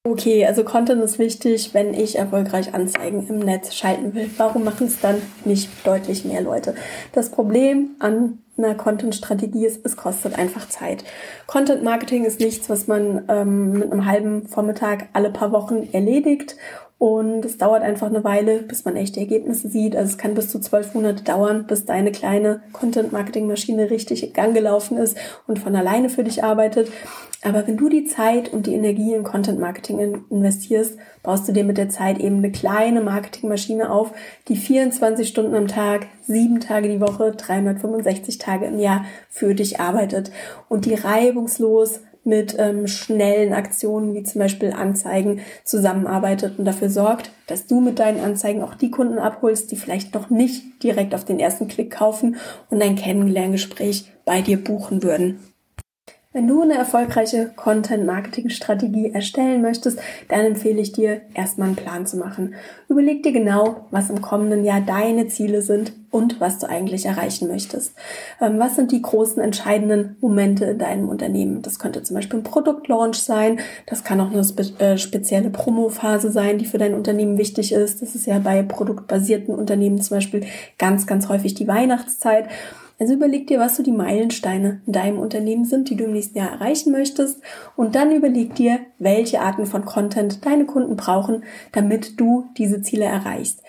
Okay, 0.03 0.45
also 0.45 0.63
Content 0.63 1.03
ist 1.03 1.19
wichtig, 1.19 1.73
wenn 1.73 1.93
ich 1.93 2.17
erfolgreich 2.17 2.73
Anzeigen 2.73 3.27
im 3.27 3.39
Netz 3.39 3.75
schalten 3.75 4.13
will. 4.13 4.29
Warum 4.37 4.63
machen 4.63 4.87
es 4.87 5.01
dann 5.01 5.21
nicht 5.43 5.69
deutlich 5.85 6.23
mehr 6.23 6.41
Leute? 6.41 6.75
Das 7.11 7.29
Problem 7.29 7.89
an 7.99 8.39
einer 8.57 8.75
Content-Strategie 8.75 9.65
ist, 9.65 9.85
es 9.85 9.97
kostet 9.97 10.39
einfach 10.39 10.69
Zeit. 10.69 11.03
Content-Marketing 11.45 12.23
ist 12.23 12.39
nichts, 12.39 12.69
was 12.69 12.87
man 12.87 13.25
ähm, 13.27 13.73
mit 13.73 13.91
einem 13.91 14.05
halben 14.05 14.47
Vormittag 14.47 15.09
alle 15.11 15.29
paar 15.29 15.51
Wochen 15.51 15.89
erledigt 15.91 16.55
Und 16.99 17.45
es 17.45 17.57
dauert 17.57 17.83
einfach 17.83 18.07
eine 18.07 18.23
Weile, 18.23 18.63
bis 18.63 18.83
man 18.83 18.95
echte 18.95 19.19
Ergebnisse 19.19 19.69
sieht. 19.69 19.95
Also 19.95 20.11
es 20.11 20.17
kann 20.17 20.33
bis 20.33 20.49
zu 20.49 20.59
zwölf 20.59 20.95
Monate 20.95 21.23
dauern, 21.23 21.67
bis 21.67 21.85
deine 21.85 22.11
kleine 22.11 22.61
Content-Marketing-Maschine 22.73 23.91
richtig 23.91 24.23
in 24.23 24.33
Gang 24.33 24.55
gelaufen 24.55 24.97
ist 24.97 25.15
und 25.45 25.59
von 25.59 25.75
alleine 25.75 26.09
für 26.09 26.23
dich 26.23 26.43
arbeitet. 26.43 26.91
Aber 27.43 27.67
wenn 27.67 27.77
du 27.77 27.87
die 27.87 28.05
Zeit 28.05 28.51
und 28.51 28.65
die 28.65 28.73
Energie 28.73 29.13
in 29.13 29.23
Content 29.23 29.59
Marketing 29.59 30.25
investierst, 30.31 30.97
baust 31.21 31.47
du 31.47 31.51
dir 31.51 31.63
mit 31.63 31.77
der 31.77 31.89
Zeit 31.89 32.17
eben 32.17 32.37
eine 32.37 32.51
kleine 32.51 33.01
Marketingmaschine 33.01 33.91
auf, 33.91 34.11
die 34.47 34.55
24 34.55 35.27
Stunden 35.27 35.53
am 35.53 35.67
Tag, 35.67 36.07
sieben 36.23 36.59
Tage 36.59 36.89
die 36.89 36.99
Woche, 36.99 37.31
365 37.31 38.39
Tage 38.39 38.65
im 38.65 38.79
Jahr 38.79 39.05
für 39.29 39.53
dich 39.53 39.79
arbeitet 39.79 40.31
und 40.67 40.85
die 40.85 40.95
reibungslos 40.95 41.99
mit 42.27 42.55
ähm, 42.59 42.87
schnellen 42.87 43.53
Aktionen 43.53 44.13
wie 44.13 44.23
zum 44.23 44.39
Beispiel 44.39 44.71
Anzeigen 44.71 45.39
zusammenarbeitet 45.63 46.59
und 46.59 46.65
dafür 46.65 46.89
sorgt, 46.89 47.31
dass 47.47 47.65
du 47.65 47.79
mit 47.79 47.97
deinen 47.97 48.23
Anzeigen 48.23 48.61
auch 48.61 48.75
die 48.75 48.91
Kunden 48.91 49.17
abholst, 49.17 49.71
die 49.71 49.77
vielleicht 49.77 50.13
noch 50.13 50.29
nicht 50.29 50.83
direkt 50.83 51.15
auf 51.15 51.25
den 51.25 51.39
ersten 51.39 51.67
Klick 51.67 51.91
kaufen 51.91 52.35
und 52.69 52.83
ein 52.83 52.95
Kennenlerngespräch 52.95 54.11
bei 54.25 54.41
dir 54.41 54.63
buchen 54.63 55.01
würden. 55.01 55.39
Wenn 56.37 56.47
du 56.47 56.61
eine 56.61 56.75
erfolgreiche 56.75 57.51
Content-Marketing-Strategie 57.55 59.11
erstellen 59.11 59.63
möchtest, 59.63 59.99
dann 60.27 60.41
empfehle 60.41 60.79
ich 60.79 60.91
dir, 60.91 61.21
erstmal 61.33 61.69
einen 61.69 61.75
Plan 61.75 62.05
zu 62.05 62.17
machen. 62.17 62.53
Überleg 62.89 63.23
dir 63.23 63.31
genau, 63.31 63.87
was 63.89 64.11
im 64.11 64.21
kommenden 64.21 64.63
Jahr 64.63 64.81
deine 64.81 65.29
Ziele 65.29 65.63
sind 65.63 65.93
und 66.17 66.41
was 66.41 66.57
du 66.57 66.67
eigentlich 66.67 67.05
erreichen 67.05 67.47
möchtest. 67.47 67.93
Ähm, 68.41 68.57
was 68.57 68.75
sind 68.75 68.91
die 68.91 69.03
großen 69.03 69.39
entscheidenden 69.39 70.17
Momente 70.19 70.65
in 70.65 70.79
deinem 70.79 71.09
Unternehmen? 71.09 71.61
Das 71.61 71.77
könnte 71.77 72.01
zum 72.01 72.15
Beispiel 72.15 72.39
ein 72.39 72.43
Produktlaunch 72.43 73.19
sein. 73.19 73.59
Das 73.85 74.03
kann 74.03 74.19
auch 74.19 74.31
eine 74.31 74.41
äh, 74.79 74.97
spezielle 74.97 75.51
Promo-Phase 75.51 76.31
sein, 76.31 76.57
die 76.57 76.65
für 76.65 76.79
dein 76.79 76.95
Unternehmen 76.95 77.37
wichtig 77.37 77.71
ist. 77.71 78.01
Das 78.01 78.15
ist 78.15 78.25
ja 78.25 78.39
bei 78.39 78.63
produktbasierten 78.63 79.53
Unternehmen 79.53 80.01
zum 80.01 80.17
Beispiel 80.17 80.47
ganz, 80.79 81.05
ganz 81.05 81.29
häufig 81.29 81.53
die 81.53 81.67
Weihnachtszeit. 81.67 82.47
Also 82.99 83.13
überleg 83.13 83.45
dir, 83.45 83.59
was 83.59 83.75
so 83.75 83.83
die 83.83 83.91
Meilensteine 83.91 84.81
in 84.87 84.93
deinem 84.93 85.19
Unternehmen 85.19 85.65
sind, 85.65 85.91
die 85.91 85.95
du 85.95 86.05
im 86.05 86.13
nächsten 86.13 86.39
Jahr 86.39 86.51
erreichen 86.53 86.91
möchtest. 86.91 87.41
Und 87.75 87.93
dann 87.93 88.11
überleg 88.11 88.55
dir, 88.55 88.79
welche 88.97 89.39
Arten 89.39 89.67
von 89.67 89.85
Content 89.85 90.43
deine 90.47 90.65
Kunden 90.65 90.95
brauchen, 90.95 91.43
damit 91.73 92.19
du 92.19 92.45
diese 92.57 92.81
Ziele 92.81 93.05
erreichst. 93.05 93.61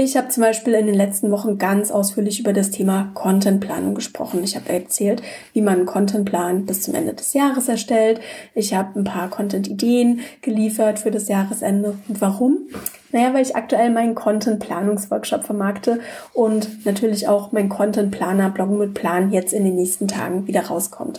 Ich 0.00 0.16
habe 0.16 0.28
zum 0.28 0.44
Beispiel 0.44 0.74
in 0.74 0.86
den 0.86 0.94
letzten 0.94 1.32
Wochen 1.32 1.58
ganz 1.58 1.90
ausführlich 1.90 2.38
über 2.38 2.52
das 2.52 2.70
Thema 2.70 3.10
Contentplanung 3.14 3.96
gesprochen. 3.96 4.44
Ich 4.44 4.54
habe 4.54 4.68
erzählt, 4.68 5.22
wie 5.54 5.60
man 5.60 5.74
einen 5.74 5.86
Contentplan 5.86 6.66
bis 6.66 6.82
zum 6.82 6.94
Ende 6.94 7.14
des 7.14 7.32
Jahres 7.32 7.68
erstellt. 7.68 8.20
Ich 8.54 8.74
habe 8.74 8.96
ein 8.96 9.02
paar 9.02 9.28
Content-Ideen 9.28 10.20
geliefert 10.40 11.00
für 11.00 11.10
das 11.10 11.26
Jahresende. 11.26 11.98
Und 12.06 12.20
warum? 12.20 12.68
Naja, 13.10 13.34
weil 13.34 13.42
ich 13.42 13.56
aktuell 13.56 13.90
meinen 13.90 14.14
Content-Planungsworkshop 14.14 15.42
vermarkte 15.42 15.98
und 16.32 16.86
natürlich 16.86 17.26
auch 17.26 17.50
mein 17.50 17.68
Content-Planer 17.68 18.50
Bloggen 18.50 18.78
mit 18.78 18.94
Plan 18.94 19.32
jetzt 19.32 19.52
in 19.52 19.64
den 19.64 19.74
nächsten 19.74 20.06
Tagen 20.06 20.46
wieder 20.46 20.66
rauskommt. 20.66 21.18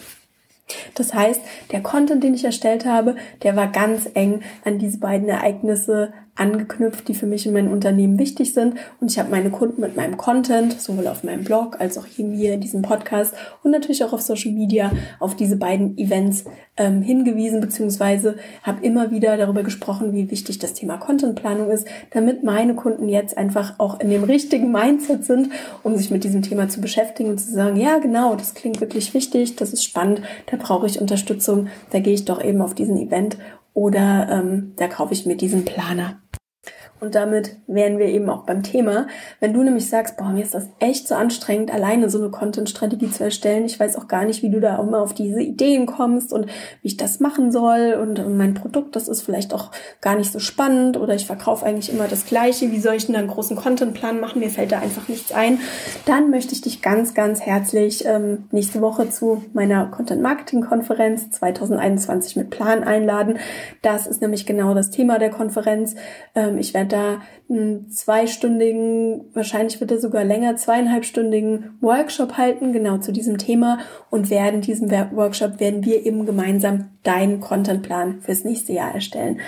Das 0.95 1.13
heißt, 1.13 1.41
der 1.71 1.81
Content, 1.81 2.23
den 2.23 2.33
ich 2.33 2.45
erstellt 2.45 2.85
habe, 2.85 3.17
der 3.43 3.57
war 3.57 3.67
ganz 3.67 4.09
eng 4.13 4.41
an 4.63 4.79
diese 4.79 4.99
beiden 4.99 5.27
Ereignisse 5.27 6.13
angeknüpft, 6.39 7.07
die 7.07 7.13
für 7.13 7.25
mich 7.25 7.45
in 7.45 7.53
meinem 7.53 7.71
Unternehmen 7.71 8.17
wichtig 8.17 8.53
sind. 8.53 8.75
Und 8.99 9.11
ich 9.11 9.19
habe 9.19 9.29
meine 9.29 9.49
Kunden 9.49 9.81
mit 9.81 9.95
meinem 9.95 10.17
Content, 10.17 10.79
sowohl 10.79 11.07
auf 11.07 11.23
meinem 11.23 11.43
Blog 11.43 11.79
als 11.79 11.97
auch 11.97 12.05
hier 12.05 12.53
in 12.53 12.61
diesem 12.61 12.81
Podcast 12.81 13.33
und 13.63 13.71
natürlich 13.71 14.03
auch 14.03 14.13
auf 14.13 14.21
Social 14.21 14.51
Media, 14.51 14.91
auf 15.19 15.35
diese 15.35 15.57
beiden 15.57 15.97
Events 15.97 16.45
ähm, 16.77 17.01
hingewiesen, 17.01 17.59
beziehungsweise 17.59 18.37
habe 18.63 18.83
immer 18.85 19.11
wieder 19.11 19.35
darüber 19.37 19.63
gesprochen, 19.63 20.13
wie 20.13 20.31
wichtig 20.31 20.59
das 20.59 20.73
Thema 20.73 20.97
Contentplanung 20.97 21.69
ist, 21.69 21.87
damit 22.11 22.43
meine 22.43 22.73
Kunden 22.73 23.09
jetzt 23.09 23.37
einfach 23.37 23.75
auch 23.77 23.99
in 23.99 24.09
dem 24.09 24.23
richtigen 24.23 24.71
Mindset 24.71 25.25
sind, 25.25 25.49
um 25.83 25.95
sich 25.97 26.09
mit 26.09 26.23
diesem 26.23 26.41
Thema 26.41 26.69
zu 26.69 26.79
beschäftigen 26.79 27.29
und 27.29 27.39
zu 27.39 27.51
sagen, 27.51 27.75
ja 27.75 27.99
genau, 27.99 28.35
das 28.35 28.53
klingt 28.53 28.79
wirklich 28.79 29.13
wichtig, 29.13 29.57
das 29.57 29.73
ist 29.73 29.83
spannend, 29.83 30.21
da 30.49 30.57
brauche 30.57 30.87
ich 30.87 31.01
Unterstützung, 31.01 31.67
da 31.91 31.99
gehe 31.99 32.13
ich 32.13 32.25
doch 32.25 32.43
eben 32.43 32.61
auf 32.61 32.73
diesen 32.73 32.97
Event 32.97 33.37
oder 33.73 34.27
ähm, 34.31 34.73
da 34.77 34.87
kaufe 34.87 35.13
ich 35.13 35.25
mir 35.25 35.35
diesen 35.35 35.65
Planer. 35.65 36.19
Und 36.99 37.15
damit 37.15 37.57
wären 37.67 37.97
wir 37.97 38.07
eben 38.07 38.29
auch 38.29 38.43
beim 38.43 38.63
Thema. 38.63 39.07
Wenn 39.39 39.53
du 39.53 39.63
nämlich 39.63 39.87
sagst, 39.89 40.17
boah, 40.17 40.29
mir 40.29 40.43
ist 40.43 40.53
das 40.53 40.67
echt 40.79 41.07
so 41.07 41.15
anstrengend, 41.15 41.73
alleine 41.73 42.09
so 42.09 42.17
eine 42.17 42.29
Content-Strategie 42.29 43.09
zu 43.09 43.23
erstellen. 43.23 43.65
Ich 43.65 43.79
weiß 43.79 43.95
auch 43.95 44.07
gar 44.07 44.25
nicht, 44.25 44.43
wie 44.43 44.49
du 44.49 44.59
da 44.59 44.77
auch 44.77 44.85
mal 44.85 44.99
auf 44.99 45.13
diese 45.13 45.41
Ideen 45.41 45.85
kommst 45.85 46.33
und 46.33 46.47
wie 46.81 46.87
ich 46.87 46.97
das 46.97 47.19
machen 47.19 47.51
soll. 47.51 47.97
Und 48.01 48.37
mein 48.37 48.53
Produkt, 48.53 48.95
das 48.95 49.07
ist 49.07 49.21
vielleicht 49.21 49.53
auch 49.53 49.71
gar 50.01 50.15
nicht 50.15 50.31
so 50.31 50.39
spannend 50.39 50.97
oder 50.97 51.15
ich 51.15 51.25
verkaufe 51.25 51.65
eigentlich 51.65 51.91
immer 51.91 52.07
das 52.07 52.25
Gleiche. 52.25 52.71
Wie 52.71 52.79
soll 52.79 52.95
ich 52.95 53.05
denn 53.05 53.13
da 53.13 53.19
einen 53.19 53.29
großen 53.29 53.55
Contentplan 53.55 54.19
machen? 54.19 54.39
Mir 54.39 54.49
fällt 54.49 54.71
da 54.71 54.79
einfach 54.79 55.07
nichts 55.07 55.31
ein. 55.31 55.59
Dann 56.05 56.29
möchte 56.31 56.53
ich 56.53 56.61
dich 56.61 56.81
ganz, 56.81 57.13
ganz 57.13 57.41
herzlich 57.41 58.05
ähm, 58.05 58.45
nächste 58.51 58.81
Woche 58.81 59.09
zu 59.09 59.43
meiner 59.53 59.85
Content-Marketing-Konferenz 59.85 61.31
2021 61.31 62.35
mit 62.35 62.49
Plan 62.49 62.83
einladen. 62.83 63.37
Das 63.81 64.05
ist 64.05 64.21
nämlich 64.21 64.45
genau 64.45 64.73
das 64.73 64.89
Thema 64.89 65.17
der 65.17 65.29
Konferenz. 65.29 65.95
Ähm, 66.35 66.57
ich 66.57 66.73
werde 66.73 66.88
da 66.89 67.21
einen 67.49 67.89
zweistündigen, 67.89 69.25
wahrscheinlich 69.33 69.79
wird 69.79 69.91
er 69.91 69.99
sogar 69.99 70.23
länger, 70.23 70.55
zweieinhalbstündigen 70.55 71.77
Workshop 71.81 72.37
halten, 72.37 72.73
genau 72.73 72.97
zu 72.97 73.11
diesem 73.11 73.37
Thema. 73.37 73.79
Und 74.09 74.29
während 74.29 74.67
diesem 74.67 74.91
Workshop 74.91 75.59
werden 75.59 75.85
wir 75.85 76.05
eben 76.05 76.25
gemeinsam 76.25 76.89
deinen 77.03 77.39
Contentplan 77.39 78.21
fürs 78.21 78.43
nächste 78.43 78.73
Jahr 78.73 78.93
erstellen. 78.93 79.39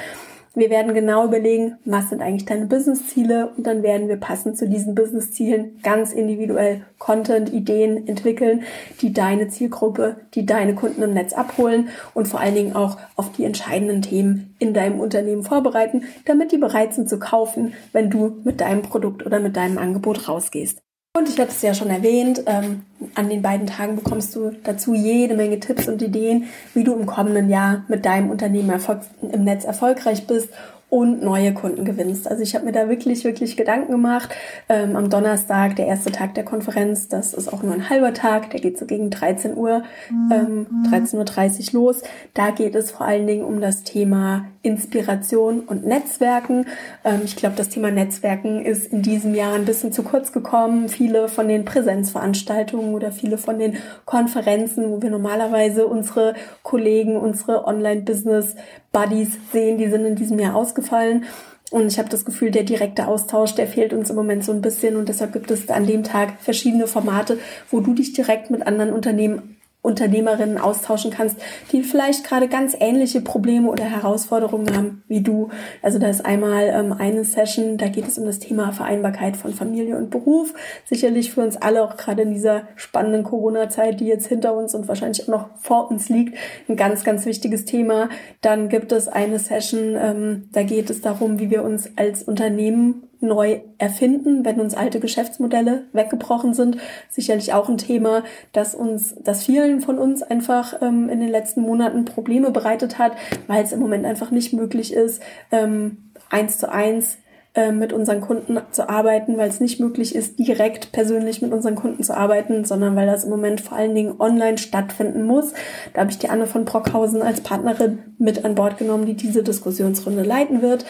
Wir 0.53 0.69
werden 0.69 0.93
genau 0.93 1.25
überlegen, 1.25 1.77
was 1.85 2.09
sind 2.09 2.21
eigentlich 2.21 2.43
deine 2.43 2.65
Business-Ziele 2.65 3.53
und 3.55 3.65
dann 3.65 3.83
werden 3.83 4.09
wir 4.09 4.17
passend 4.17 4.57
zu 4.57 4.67
diesen 4.67 4.95
Business-Zielen 4.95 5.79
ganz 5.81 6.11
individuell 6.11 6.85
Content, 6.99 7.53
Ideen 7.53 8.05
entwickeln, 8.05 8.63
die 8.99 9.13
deine 9.13 9.47
Zielgruppe, 9.47 10.17
die 10.33 10.45
deine 10.45 10.75
Kunden 10.75 11.03
im 11.03 11.13
Netz 11.13 11.31
abholen 11.31 11.87
und 12.13 12.27
vor 12.27 12.41
allen 12.41 12.55
Dingen 12.55 12.75
auch 12.75 12.97
auf 13.15 13.31
die 13.31 13.45
entscheidenden 13.45 14.01
Themen 14.01 14.53
in 14.59 14.73
deinem 14.73 14.99
Unternehmen 14.99 15.43
vorbereiten, 15.43 16.03
damit 16.25 16.51
die 16.51 16.57
bereit 16.57 16.93
sind 16.93 17.07
zu 17.07 17.17
kaufen, 17.17 17.73
wenn 17.93 18.09
du 18.09 18.41
mit 18.43 18.59
deinem 18.59 18.81
Produkt 18.81 19.25
oder 19.25 19.39
mit 19.39 19.55
deinem 19.55 19.77
Angebot 19.77 20.27
rausgehst. 20.27 20.81
Und 21.13 21.27
ich 21.27 21.37
hatte 21.39 21.51
es 21.51 21.61
ja 21.61 21.73
schon 21.73 21.89
erwähnt, 21.89 22.43
ähm, 22.45 22.83
an 23.15 23.27
den 23.27 23.41
beiden 23.41 23.67
Tagen 23.67 23.97
bekommst 23.97 24.33
du 24.33 24.51
dazu 24.63 24.93
jede 24.93 25.35
Menge 25.35 25.59
Tipps 25.59 25.89
und 25.89 26.01
Ideen, 26.01 26.45
wie 26.73 26.85
du 26.85 26.93
im 26.93 27.05
kommenden 27.05 27.49
Jahr 27.49 27.83
mit 27.89 28.05
deinem 28.05 28.29
Unternehmen 28.29 28.73
im 29.21 29.43
Netz 29.43 29.65
erfolgreich 29.65 30.25
bist 30.25 30.49
und 30.91 31.23
neue 31.23 31.53
Kunden 31.53 31.85
gewinnst. 31.85 32.29
Also 32.29 32.43
ich 32.43 32.53
habe 32.53 32.65
mir 32.65 32.73
da 32.73 32.89
wirklich, 32.89 33.23
wirklich 33.23 33.55
Gedanken 33.57 33.91
gemacht. 33.91 34.29
Ähm, 34.67 34.95
am 34.95 35.09
Donnerstag, 35.09 35.77
der 35.77 35.87
erste 35.87 36.11
Tag 36.11 36.33
der 36.35 36.45
Konferenz, 36.45 37.07
das 37.07 37.33
ist 37.33 37.51
auch 37.51 37.63
nur 37.63 37.73
ein 37.73 37.89
halber 37.89 38.13
Tag, 38.13 38.49
der 38.51 38.59
geht 38.59 38.77
so 38.77 38.85
gegen 38.85 39.09
13 39.09 39.55
Uhr, 39.55 39.83
ähm, 40.09 40.67
13.30 40.91 41.73
Uhr 41.73 41.81
los. 41.81 42.03
Da 42.33 42.51
geht 42.51 42.75
es 42.75 42.91
vor 42.91 43.05
allen 43.05 43.25
Dingen 43.25 43.45
um 43.45 43.61
das 43.61 43.83
Thema 43.83 44.45
Inspiration 44.63 45.61
und 45.61 45.85
Netzwerken. 45.85 46.67
Ähm, 47.03 47.21
ich 47.23 47.35
glaube, 47.35 47.55
das 47.55 47.69
Thema 47.69 47.91
Netzwerken 47.91 48.63
ist 48.65 48.91
in 48.91 49.01
diesem 49.01 49.33
Jahr 49.33 49.53
ein 49.53 49.65
bisschen 49.65 49.91
zu 49.91 50.03
kurz 50.03 50.31
gekommen. 50.31 50.89
Viele 50.89 51.27
von 51.27 51.47
den 51.47 51.65
Präsenzveranstaltungen 51.65 52.93
oder 52.93 53.11
viele 53.11 53.37
von 53.37 53.59
den 53.59 53.77
Konferenzen, 54.05 54.89
wo 54.91 55.01
wir 55.01 55.09
normalerweise 55.09 55.87
unsere 55.87 56.35
Kollegen, 56.63 57.17
unsere 57.17 57.65
Online-Business 57.65 58.55
Buddies 58.91 59.37
sehen, 59.51 59.77
die 59.77 59.89
sind 59.89 60.05
in 60.05 60.15
diesem 60.15 60.39
Jahr 60.39 60.55
ausgefallen. 60.55 61.25
Und 61.71 61.87
ich 61.87 61.97
habe 61.97 62.09
das 62.09 62.25
Gefühl, 62.25 62.51
der 62.51 62.63
direkte 62.63 63.07
Austausch, 63.07 63.55
der 63.55 63.65
fehlt 63.65 63.93
uns 63.93 64.09
im 64.09 64.17
Moment 64.17 64.43
so 64.43 64.51
ein 64.51 64.61
bisschen. 64.61 64.97
Und 64.97 65.07
deshalb 65.07 65.31
gibt 65.31 65.49
es 65.49 65.69
an 65.69 65.87
dem 65.87 66.03
Tag 66.03 66.33
verschiedene 66.41 66.85
Formate, 66.85 67.39
wo 67.71 67.79
du 67.79 67.93
dich 67.93 68.11
direkt 68.11 68.51
mit 68.51 68.67
anderen 68.67 68.91
Unternehmen 68.91 69.57
Unternehmerinnen 69.81 70.59
austauschen 70.59 71.09
kannst, 71.09 71.37
die 71.71 71.81
vielleicht 71.81 72.23
gerade 72.23 72.47
ganz 72.47 72.75
ähnliche 72.79 73.19
Probleme 73.19 73.67
oder 73.69 73.83
Herausforderungen 73.83 74.75
haben 74.75 75.03
wie 75.07 75.21
du. 75.21 75.49
Also 75.81 75.97
da 75.97 76.07
ist 76.07 76.23
einmal 76.23 76.65
ähm, 76.65 76.93
eine 76.93 77.23
Session, 77.23 77.77
da 77.77 77.87
geht 77.87 78.07
es 78.07 78.19
um 78.19 78.25
das 78.25 78.37
Thema 78.37 78.73
Vereinbarkeit 78.73 79.37
von 79.37 79.53
Familie 79.53 79.97
und 79.97 80.11
Beruf. 80.11 80.53
Sicherlich 80.85 81.31
für 81.31 81.41
uns 81.41 81.57
alle 81.57 81.83
auch 81.83 81.97
gerade 81.97 82.21
in 82.21 82.31
dieser 82.31 82.67
spannenden 82.75 83.23
Corona-Zeit, 83.23 83.99
die 83.99 84.05
jetzt 84.05 84.27
hinter 84.27 84.53
uns 84.53 84.75
und 84.75 84.87
wahrscheinlich 84.87 85.23
auch 85.23 85.29
noch 85.29 85.49
vor 85.57 85.89
uns 85.89 86.09
liegt, 86.09 86.37
ein 86.69 86.75
ganz, 86.75 87.03
ganz 87.03 87.25
wichtiges 87.25 87.65
Thema. 87.65 88.09
Dann 88.41 88.69
gibt 88.69 88.91
es 88.91 89.07
eine 89.07 89.39
Session, 89.39 89.95
ähm, 89.95 90.49
da 90.51 90.61
geht 90.61 90.91
es 90.91 91.01
darum, 91.01 91.39
wie 91.39 91.49
wir 91.49 91.63
uns 91.63 91.89
als 91.95 92.21
Unternehmen 92.21 93.07
neu 93.21 93.61
erfinden, 93.77 94.43
wenn 94.43 94.59
uns 94.59 94.73
alte 94.73 94.99
Geschäftsmodelle 94.99 95.83
weggebrochen 95.93 96.53
sind. 96.53 96.77
Sicherlich 97.09 97.53
auch 97.53 97.69
ein 97.69 97.77
Thema, 97.77 98.23
das 98.51 98.75
uns, 98.75 99.15
das 99.23 99.45
vielen 99.45 99.81
von 99.81 99.97
uns 99.97 100.23
einfach 100.23 100.81
ähm, 100.81 101.07
in 101.09 101.19
den 101.19 101.29
letzten 101.29 101.61
Monaten 101.61 102.05
Probleme 102.05 102.51
bereitet 102.51 102.97
hat, 102.97 103.13
weil 103.47 103.63
es 103.63 103.71
im 103.71 103.79
Moment 103.79 104.05
einfach 104.05 104.31
nicht 104.31 104.53
möglich 104.53 104.93
ist, 104.93 105.21
ähm, 105.51 106.11
eins 106.29 106.57
zu 106.57 106.71
eins 106.71 107.17
äh, 107.53 107.73
mit 107.73 107.91
unseren 107.91 108.21
Kunden 108.21 108.57
zu 108.71 108.87
arbeiten, 108.87 109.37
weil 109.37 109.49
es 109.49 109.59
nicht 109.59 109.81
möglich 109.81 110.15
ist, 110.15 110.39
direkt 110.39 110.93
persönlich 110.93 111.41
mit 111.41 111.51
unseren 111.51 111.75
Kunden 111.75 112.01
zu 112.01 112.15
arbeiten, 112.15 112.63
sondern 112.63 112.95
weil 112.95 113.07
das 113.07 113.25
im 113.25 113.29
Moment 113.29 113.59
vor 113.59 113.77
allen 113.77 113.93
Dingen 113.93 114.15
online 114.19 114.57
stattfinden 114.57 115.23
muss. 115.23 115.53
Da 115.93 115.99
habe 115.99 116.11
ich 116.11 116.17
die 116.17 116.29
Anne 116.29 116.47
von 116.47 116.63
Brockhausen 116.63 117.21
als 117.21 117.41
Partnerin 117.41 117.99
mit 118.17 118.45
an 118.45 118.55
Bord 118.55 118.77
genommen, 118.77 119.05
die 119.05 119.15
diese 119.15 119.43
Diskussionsrunde 119.43 120.23
leiten 120.23 120.61
wird. 120.61 120.85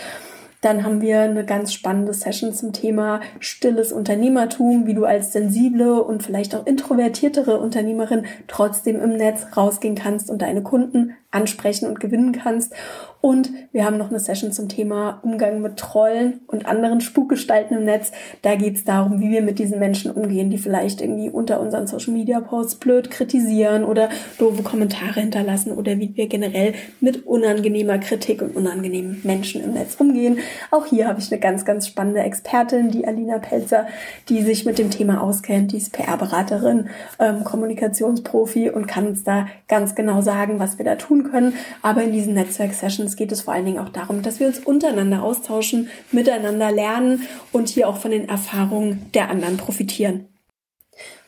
Dann 0.62 0.84
haben 0.84 1.01
wir 1.01 1.22
eine 1.22 1.44
ganz 1.44 1.74
spannende 1.74 2.13
Session 2.13 2.53
zum 2.53 2.72
Thema 2.72 3.22
stilles 3.39 3.91
Unternehmertum, 3.91 4.86
wie 4.86 4.94
du 4.94 5.06
als 5.06 5.34
sensible 5.34 6.03
und 6.03 6.22
vielleicht 6.22 6.53
auch 6.53 6.68
introvertiertere 6.68 7.60
Unternehmerin 7.60 8.25
trotzdem 8.48 9.01
im 9.01 9.18
Netz 9.18 9.48
rausgehen 9.58 9.96
kannst 9.96 10.30
und 10.30 10.44
deine 10.44 10.62
Kunden 10.62 11.15
ansprechen 11.31 11.88
und 11.88 12.00
gewinnen 12.00 12.33
kannst. 12.33 12.73
Und 13.21 13.51
wir 13.71 13.85
haben 13.85 13.97
noch 13.97 14.09
eine 14.09 14.19
Session 14.19 14.51
zum 14.51 14.67
Thema 14.67 15.19
Umgang 15.21 15.61
mit 15.61 15.77
Trollen 15.77 16.41
und 16.47 16.65
anderen 16.65 17.01
Spukgestalten 17.01 17.77
im 17.77 17.85
Netz. 17.85 18.11
Da 18.41 18.55
geht 18.55 18.77
es 18.77 18.83
darum, 18.83 19.21
wie 19.21 19.29
wir 19.29 19.43
mit 19.43 19.59
diesen 19.59 19.77
Menschen 19.77 20.09
umgehen, 20.09 20.50
die 20.50 20.57
vielleicht 20.57 21.01
irgendwie 21.01 21.29
unter 21.29 21.61
unseren 21.61 21.85
Social 21.85 22.13
Media 22.13 22.41
Posts 22.41 22.75
blöd 22.75 23.11
kritisieren 23.11 23.83
oder 23.83 24.09
doofe 24.39 24.63
Kommentare 24.63 25.19
hinterlassen 25.19 25.71
oder 25.71 26.00
wie 26.00 26.15
wir 26.15 26.27
generell 26.27 26.73
mit 27.00 27.27
unangenehmer 27.27 28.00
Kritik 28.00 28.41
und 28.41 28.55
unangenehmen 28.55 29.21
Menschen 29.23 29.63
im 29.63 29.73
Netz 29.73 29.95
umgehen. 30.00 30.39
Auch 30.71 30.88
hier 30.88 31.07
habe 31.07 31.19
ich 31.19 31.31
eine 31.31 31.39
ganz, 31.39 31.63
ganz 31.63 31.88
spannende 31.88 32.21
Expertin, 32.21 32.89
die 32.89 33.07
Alina 33.07 33.38
Pelzer, 33.38 33.85
die 34.29 34.41
sich 34.41 34.65
mit 34.65 34.79
dem 34.79 34.89
Thema 34.89 35.21
auskennt. 35.21 35.73
Die 35.73 35.77
ist 35.77 35.93
PR-Beraterin, 35.93 36.89
ähm, 37.19 37.43
Kommunikationsprofi 37.43 38.71
und 38.71 38.88
kann 38.88 39.05
uns 39.05 39.23
da 39.23 39.45
ganz 39.67 39.93
genau 39.93 40.21
sagen, 40.21 40.57
was 40.57 40.79
wir 40.79 40.85
da 40.85 40.95
tun 40.95 41.21
können. 41.24 41.54
Aber 41.82 42.04
in 42.04 42.12
diesen 42.12 42.34
Netzwerk-Sessions 42.34 43.12
es 43.12 43.16
geht 43.16 43.32
es 43.32 43.42
vor 43.42 43.54
allen 43.54 43.66
Dingen 43.66 43.80
auch 43.80 43.90
darum, 43.90 44.22
dass 44.22 44.40
wir 44.40 44.48
uns 44.48 44.60
untereinander 44.60 45.24
austauschen, 45.24 45.90
miteinander 46.12 46.72
lernen 46.72 47.28
und 47.51 47.70
hier 47.70 47.88
auch 47.88 47.98
von 47.98 48.12
den 48.12 48.30
Erfahrungen 48.30 49.10
der 49.13 49.30
anderen 49.30 49.58
profitieren. 49.58 50.28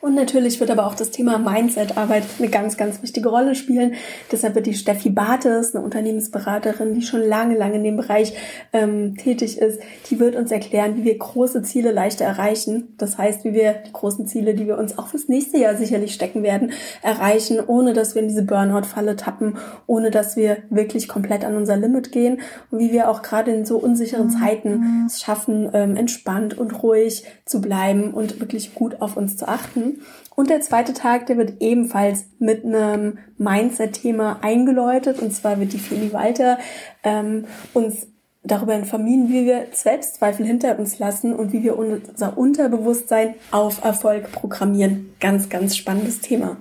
Und 0.03 0.15
natürlich 0.15 0.59
wird 0.59 0.69
aber 0.69 0.85
auch 0.85 0.95
das 0.95 1.11
Thema 1.11 1.37
Mindset-Arbeit 1.37 2.25
eine 2.37 2.49
ganz, 2.49 2.75
ganz 2.75 3.01
wichtige 3.01 3.29
Rolle 3.29 3.55
spielen. 3.55 3.93
Deshalb 4.33 4.53
wird 4.53 4.65
die 4.65 4.73
Steffi 4.73 5.09
Bartes, 5.09 5.73
eine 5.73 5.81
Unternehmensberaterin, 5.81 6.93
die 6.93 7.03
schon 7.03 7.21
lange, 7.21 7.57
lange 7.57 7.75
in 7.75 7.85
dem 7.85 7.95
Bereich 7.95 8.33
ähm, 8.73 9.15
tätig 9.15 9.59
ist, 9.59 9.79
die 10.09 10.19
wird 10.19 10.35
uns 10.35 10.51
erklären, 10.51 10.97
wie 10.97 11.05
wir 11.05 11.17
große 11.17 11.61
Ziele 11.61 11.93
leichter 11.93 12.25
erreichen. 12.25 12.95
Das 12.97 13.17
heißt, 13.17 13.45
wie 13.45 13.53
wir 13.53 13.75
die 13.87 13.93
großen 13.93 14.27
Ziele, 14.27 14.55
die 14.55 14.67
wir 14.67 14.77
uns 14.77 14.97
auch 14.97 15.07
fürs 15.07 15.29
nächste 15.29 15.57
Jahr 15.57 15.77
sicherlich 15.77 16.13
stecken 16.13 16.43
werden, 16.43 16.73
erreichen, 17.01 17.61
ohne 17.65 17.93
dass 17.93 18.13
wir 18.13 18.23
in 18.23 18.27
diese 18.27 18.43
Burnout-Falle 18.43 19.15
tappen, 19.15 19.55
ohne 19.87 20.11
dass 20.11 20.35
wir 20.35 20.57
wirklich 20.69 21.07
komplett 21.07 21.45
an 21.45 21.55
unser 21.55 21.77
Limit 21.77 22.11
gehen 22.11 22.41
und 22.71 22.79
wie 22.79 22.91
wir 22.91 23.09
auch 23.09 23.21
gerade 23.21 23.51
in 23.51 23.65
so 23.65 23.77
unsicheren 23.77 24.29
Zeiten 24.29 25.05
es 25.07 25.21
schaffen, 25.21 25.69
ähm, 25.73 25.95
entspannt 25.95 26.57
und 26.57 26.83
ruhig 26.83 27.23
zu 27.45 27.61
bleiben 27.61 28.13
und 28.13 28.41
wirklich 28.41 28.75
gut 28.75 29.01
auf 29.01 29.15
uns 29.15 29.37
zu 29.37 29.47
achten. 29.47 29.92
Und 30.35 30.49
der 30.49 30.61
zweite 30.61 30.93
Tag, 30.93 31.27
der 31.27 31.37
wird 31.37 31.61
ebenfalls 31.61 32.25
mit 32.39 32.65
einem 32.65 33.19
Mindset-Thema 33.37 34.39
eingeläutet. 34.41 35.21
Und 35.21 35.31
zwar 35.31 35.59
wird 35.59 35.73
die 35.73 35.79
Feli 35.79 36.11
Walter 36.13 36.57
ähm, 37.03 37.45
uns 37.73 38.07
darüber 38.43 38.75
informieren, 38.75 39.29
wie 39.29 39.45
wir 39.45 39.67
Selbstzweifel 39.71 40.45
hinter 40.45 40.77
uns 40.77 40.99
lassen 40.99 41.33
und 41.33 41.53
wie 41.53 41.63
wir 41.63 41.77
unser 41.77 42.37
Unterbewusstsein 42.37 43.35
auf 43.51 43.83
Erfolg 43.83 44.31
programmieren. 44.31 45.13
Ganz, 45.19 45.49
ganz 45.49 45.77
spannendes 45.77 46.19
Thema. 46.19 46.57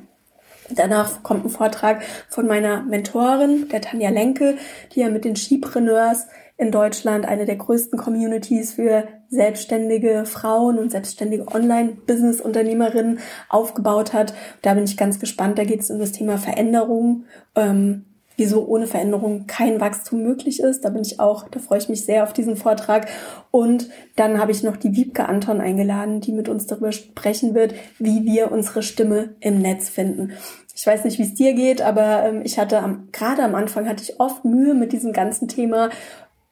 Danach 0.71 1.23
kommt 1.23 1.45
ein 1.45 1.51
Vortrag 1.51 2.03
von 2.29 2.47
meiner 2.47 2.83
Mentorin, 2.83 3.69
der 3.69 3.81
Tanja 3.81 4.11
Lenke, 4.11 4.57
die 4.93 5.01
ja 5.01 5.11
mit 5.11 5.25
den 5.25 5.37
Skipreneurs 5.37 6.27
in 6.57 6.71
Deutschland 6.71 7.27
eine 7.27 7.45
der 7.45 7.57
größten 7.57 7.99
Communities 7.99 8.75
für 8.75 9.09
selbstständige 9.33 10.27
Frauen 10.27 10.79
und 10.79 10.91
selbstständige 10.91 11.49
Online-Business-Unternehmerinnen 11.49 13.19
aufgebaut 13.49 14.13
hat. 14.13 14.35
Da 14.61 14.75
bin 14.75 14.85
ich 14.85 14.99
ganz 14.99 15.19
gespannt. 15.19 15.59
Da 15.59 15.65
geht 15.65 15.81
es 15.81 15.91
um 15.91 15.99
das 15.99 16.13
Thema 16.13 16.37
Veränderung. 16.37 17.25
Ähm, 17.57 18.05
wieso 18.37 18.67
ohne 18.67 18.87
Veränderung 18.87 19.47
kein 19.47 19.81
Wachstum 19.81 20.23
möglich 20.23 20.61
ist. 20.61 20.85
Da 20.85 20.91
bin 20.91 21.03
ich 21.03 21.21
auch, 21.21 21.49
da 21.49 21.61
freue 21.61 21.79
ich 21.79 21.89
mich 21.89 22.05
sehr 22.05 22.25
auf 22.25 22.33
diesen 22.33 22.57
Vortrag. 22.57 23.09
Und 23.51 23.89
dann 24.17 24.39
habe 24.39 24.53
ich 24.53 24.63
noch 24.63 24.77
die 24.77 24.95
Wiebke 24.95 25.29
Anton 25.29 25.61
eingeladen, 25.61 26.21
die 26.21 26.33
mit 26.33 26.49
uns 26.49 26.67
darüber 26.67 26.93
sprechen 26.93 27.55
wird, 27.55 27.75
wie 27.99 28.25
wir 28.25 28.53
unsere 28.53 28.83
Stimme 28.83 29.35
im 29.41 29.61
Netz 29.61 29.89
finden. 29.89 30.33
Ich 30.75 30.87
weiß 30.87 31.05
nicht, 31.05 31.19
wie 31.19 31.25
es 31.25 31.35
dir 31.35 31.53
geht, 31.53 31.83
aber 31.83 32.25
ähm, 32.25 32.41
ich 32.45 32.59
hatte 32.59 32.79
am, 32.79 33.09
gerade 33.13 33.43
am 33.43 33.55
Anfang 33.55 33.87
hatte 33.89 34.03
ich 34.03 34.19
oft 34.21 34.45
Mühe 34.45 34.75
mit 34.75 34.93
diesem 34.93 35.13
ganzen 35.13 35.47
Thema 35.47 35.91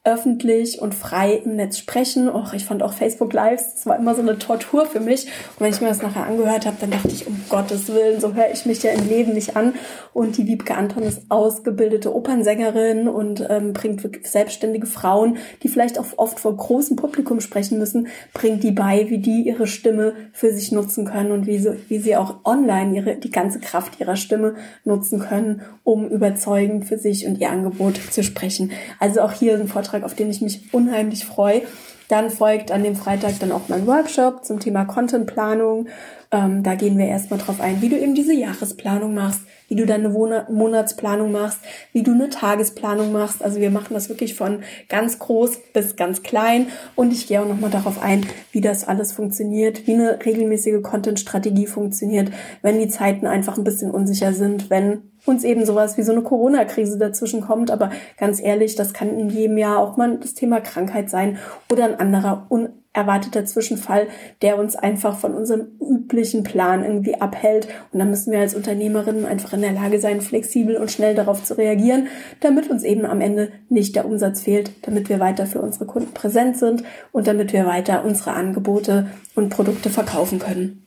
öffentlich 0.03 0.81
und 0.81 0.95
frei 0.95 1.41
im 1.45 1.55
Netz 1.55 1.77
sprechen. 1.77 2.27
Och, 2.27 2.53
ich 2.53 2.65
fand 2.65 2.81
auch 2.81 2.93
Facebook 2.93 3.33
Lives, 3.33 3.75
das 3.75 3.85
war 3.85 3.99
immer 3.99 4.15
so 4.15 4.21
eine 4.21 4.39
Tortur 4.39 4.87
für 4.87 4.99
mich. 4.99 5.25
Und 5.25 5.59
wenn 5.59 5.71
ich 5.71 5.79
mir 5.79 5.89
das 5.89 6.01
nachher 6.01 6.25
angehört 6.25 6.65
habe, 6.65 6.77
dann 6.81 6.89
dachte 6.89 7.09
ich, 7.09 7.27
um 7.27 7.39
Gottes 7.49 7.87
Willen, 7.89 8.19
so 8.19 8.33
höre 8.33 8.51
ich 8.51 8.65
mich 8.65 8.81
ja 8.81 8.91
im 8.91 9.07
Leben 9.07 9.33
nicht 9.33 9.55
an. 9.55 9.75
Und 10.11 10.37
die 10.37 10.47
Wiebke 10.47 10.73
Anton 10.73 11.03
ist 11.03 11.29
ausgebildete 11.29 12.15
Opernsängerin 12.15 13.07
und 13.07 13.45
ähm, 13.47 13.73
bringt 13.73 14.01
selbstständige 14.25 14.87
Frauen, 14.87 15.37
die 15.61 15.67
vielleicht 15.67 15.99
auch 15.99 16.05
oft 16.17 16.39
vor 16.39 16.57
großem 16.57 16.95
Publikum 16.95 17.39
sprechen 17.39 17.77
müssen, 17.77 18.07
bringt 18.33 18.63
die 18.63 18.71
bei, 18.71 19.07
wie 19.09 19.19
die 19.19 19.43
ihre 19.43 19.67
Stimme 19.67 20.13
für 20.33 20.51
sich 20.51 20.71
nutzen 20.71 21.05
können 21.05 21.31
und 21.31 21.45
wie 21.45 21.59
sie, 21.59 21.77
wie 21.89 21.99
sie 21.99 22.17
auch 22.17 22.43
online 22.43 22.95
ihre, 22.95 23.15
die 23.17 23.29
ganze 23.29 23.59
Kraft 23.59 23.99
ihrer 23.99 24.15
Stimme 24.15 24.55
nutzen 24.83 25.19
können, 25.19 25.61
um 25.83 26.09
überzeugend 26.09 26.85
für 26.85 26.97
sich 26.97 27.27
und 27.27 27.39
ihr 27.39 27.51
Angebot 27.51 27.97
zu 27.97 28.23
sprechen. 28.23 28.71
Also 28.99 29.21
auch 29.21 29.33
hier 29.33 29.53
ein 29.53 29.67
Vortrag 29.67 29.90
Vortrag, 29.91 30.03
auf 30.03 30.15
den 30.15 30.29
ich 30.29 30.41
mich 30.41 30.73
unheimlich 30.73 31.25
freue. 31.25 31.61
Dann 32.07 32.29
folgt 32.29 32.71
an 32.71 32.83
dem 32.83 32.95
Freitag 32.95 33.39
dann 33.39 33.53
auch 33.53 33.69
mein 33.69 33.87
Workshop 33.87 34.43
zum 34.43 34.59
Thema 34.59 34.83
Contentplanung. 34.83 35.87
Ähm, 36.29 36.61
da 36.61 36.75
gehen 36.75 36.97
wir 36.97 37.07
erstmal 37.07 37.39
drauf 37.39 37.61
ein, 37.61 37.81
wie 37.81 37.87
du 37.87 37.97
eben 37.97 38.15
diese 38.15 38.33
Jahresplanung 38.33 39.13
machst, 39.13 39.41
wie 39.69 39.75
du 39.75 39.85
deine 39.85 40.09
Monatsplanung 40.09 41.31
machst, 41.31 41.59
wie 41.93 42.03
du 42.03 42.11
eine 42.11 42.29
Tagesplanung 42.29 43.13
machst. 43.13 43.41
Also 43.41 43.61
wir 43.61 43.71
machen 43.71 43.93
das 43.93 44.09
wirklich 44.09 44.35
von 44.35 44.59
ganz 44.89 45.19
groß 45.19 45.57
bis 45.73 45.95
ganz 45.95 46.21
klein 46.21 46.67
und 46.95 47.13
ich 47.13 47.27
gehe 47.27 47.41
auch 47.41 47.47
nochmal 47.47 47.69
darauf 47.69 48.01
ein, 48.01 48.25
wie 48.51 48.61
das 48.61 48.85
alles 48.85 49.13
funktioniert, 49.13 49.87
wie 49.87 49.93
eine 49.93 50.19
regelmäßige 50.25 50.81
Content-Strategie 50.81 51.67
funktioniert, 51.67 52.31
wenn 52.61 52.79
die 52.79 52.89
Zeiten 52.89 53.25
einfach 53.25 53.57
ein 53.57 53.63
bisschen 53.63 53.91
unsicher 53.91 54.33
sind, 54.33 54.69
wenn 54.69 55.10
uns 55.25 55.43
eben 55.43 55.65
sowas 55.65 55.97
wie 55.97 56.03
so 56.03 56.11
eine 56.11 56.21
Corona-Krise 56.21 56.97
dazwischen 56.97 57.41
kommt. 57.41 57.71
Aber 57.71 57.91
ganz 58.17 58.41
ehrlich, 58.41 58.75
das 58.75 58.93
kann 58.93 59.17
in 59.17 59.29
jedem 59.29 59.57
Jahr 59.57 59.79
auch 59.79 59.97
mal 59.97 60.17
das 60.17 60.33
Thema 60.33 60.61
Krankheit 60.61 61.09
sein 61.09 61.37
oder 61.71 61.85
ein 61.85 61.99
anderer 61.99 62.47
unerwarteter 62.49 63.45
Zwischenfall, 63.45 64.07
der 64.41 64.57
uns 64.57 64.75
einfach 64.75 65.17
von 65.17 65.35
unserem 65.35 65.67
üblichen 65.79 66.43
Plan 66.43 66.83
irgendwie 66.83 67.21
abhält. 67.21 67.67
Und 67.91 67.99
da 67.99 68.05
müssen 68.05 68.31
wir 68.31 68.39
als 68.39 68.55
Unternehmerinnen 68.55 69.25
einfach 69.25 69.53
in 69.53 69.61
der 69.61 69.73
Lage 69.73 69.99
sein, 69.99 70.21
flexibel 70.21 70.75
und 70.77 70.91
schnell 70.91 71.13
darauf 71.13 71.43
zu 71.43 71.57
reagieren, 71.57 72.07
damit 72.39 72.69
uns 72.69 72.83
eben 72.83 73.05
am 73.05 73.21
Ende 73.21 73.51
nicht 73.69 73.95
der 73.95 74.05
Umsatz 74.05 74.41
fehlt, 74.41 74.71
damit 74.87 75.09
wir 75.09 75.19
weiter 75.19 75.45
für 75.45 75.61
unsere 75.61 75.85
Kunden 75.85 76.13
präsent 76.13 76.57
sind 76.57 76.83
und 77.11 77.27
damit 77.27 77.53
wir 77.53 77.65
weiter 77.65 78.03
unsere 78.03 78.31
Angebote 78.31 79.07
und 79.35 79.49
Produkte 79.49 79.89
verkaufen 79.89 80.39
können. 80.39 80.81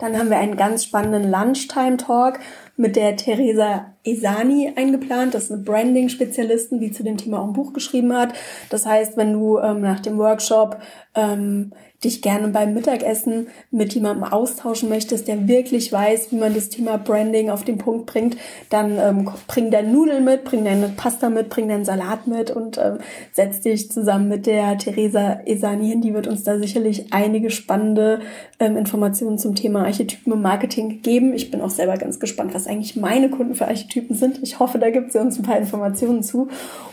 Dann 0.00 0.18
haben 0.18 0.30
wir 0.30 0.38
einen 0.38 0.56
ganz 0.56 0.84
spannenden 0.84 1.30
Lunchtime-Talk 1.30 2.40
mit 2.76 2.96
der 2.96 3.16
Theresa 3.16 3.86
Esani 4.04 4.72
eingeplant. 4.76 5.34
Das 5.34 5.44
ist 5.44 5.52
eine 5.52 5.62
Branding-Spezialistin, 5.62 6.80
die 6.80 6.90
zu 6.90 7.02
dem 7.02 7.16
Thema 7.16 7.40
auch 7.40 7.46
ein 7.46 7.52
Buch 7.52 7.72
geschrieben 7.72 8.14
hat. 8.14 8.32
Das 8.70 8.86
heißt, 8.86 9.16
wenn 9.16 9.34
du 9.34 9.58
ähm, 9.58 9.80
nach 9.82 10.00
dem 10.00 10.18
Workshop 10.18 10.78
ähm, 11.14 11.72
dich 12.02 12.22
gerne 12.22 12.48
beim 12.48 12.72
Mittagessen 12.72 13.48
mit 13.70 13.92
jemandem 13.94 14.24
austauschen 14.24 14.88
möchtest, 14.88 15.28
der 15.28 15.48
wirklich 15.48 15.92
weiß, 15.92 16.32
wie 16.32 16.36
man 16.36 16.54
das 16.54 16.70
Thema 16.70 16.96
Branding 16.96 17.50
auf 17.50 17.62
den 17.62 17.76
Punkt 17.76 18.06
bringt, 18.06 18.38
dann 18.70 18.98
ähm, 18.98 19.30
bring 19.46 19.70
dein 19.70 19.92
Nudeln 19.92 20.24
mit, 20.24 20.44
bring 20.44 20.64
deine 20.64 20.88
Pasta 20.88 21.28
mit, 21.28 21.50
bring 21.50 21.68
deinen 21.68 21.84
Salat 21.84 22.26
mit 22.26 22.50
und 22.50 22.78
ähm, 22.78 22.98
setz 23.32 23.60
dich 23.60 23.90
zusammen 23.90 24.28
mit 24.28 24.46
der 24.46 24.78
Theresa 24.78 25.40
Esani 25.44 25.88
hin. 25.88 26.00
Die 26.00 26.14
wird 26.14 26.26
uns 26.26 26.42
da 26.42 26.58
sicherlich 26.58 27.12
einige 27.12 27.50
spannende 27.50 28.20
ähm, 28.58 28.78
Informationen 28.78 29.36
zum 29.36 29.54
Thema 29.54 29.84
Archetypen 29.84 30.32
im 30.32 30.40
Marketing 30.40 31.02
geben. 31.02 31.34
Ich 31.34 31.50
bin 31.50 31.60
auch 31.60 31.70
selber 31.70 31.98
ganz 31.98 32.18
gespannt, 32.18 32.54
was 32.54 32.66
eigentlich 32.70 32.96
meine 32.96 33.28
Kunden 33.28 33.54
für 33.54 33.66
Archetypen 33.66 34.16
sind. 34.16 34.40
Ich 34.42 34.58
hoffe, 34.58 34.78
da 34.78 34.90
gibt 34.90 35.12
sie 35.12 35.18
uns 35.18 35.38
ein 35.38 35.42
paar 35.42 35.58
Informationen 35.58 36.22
zu. 36.22 36.48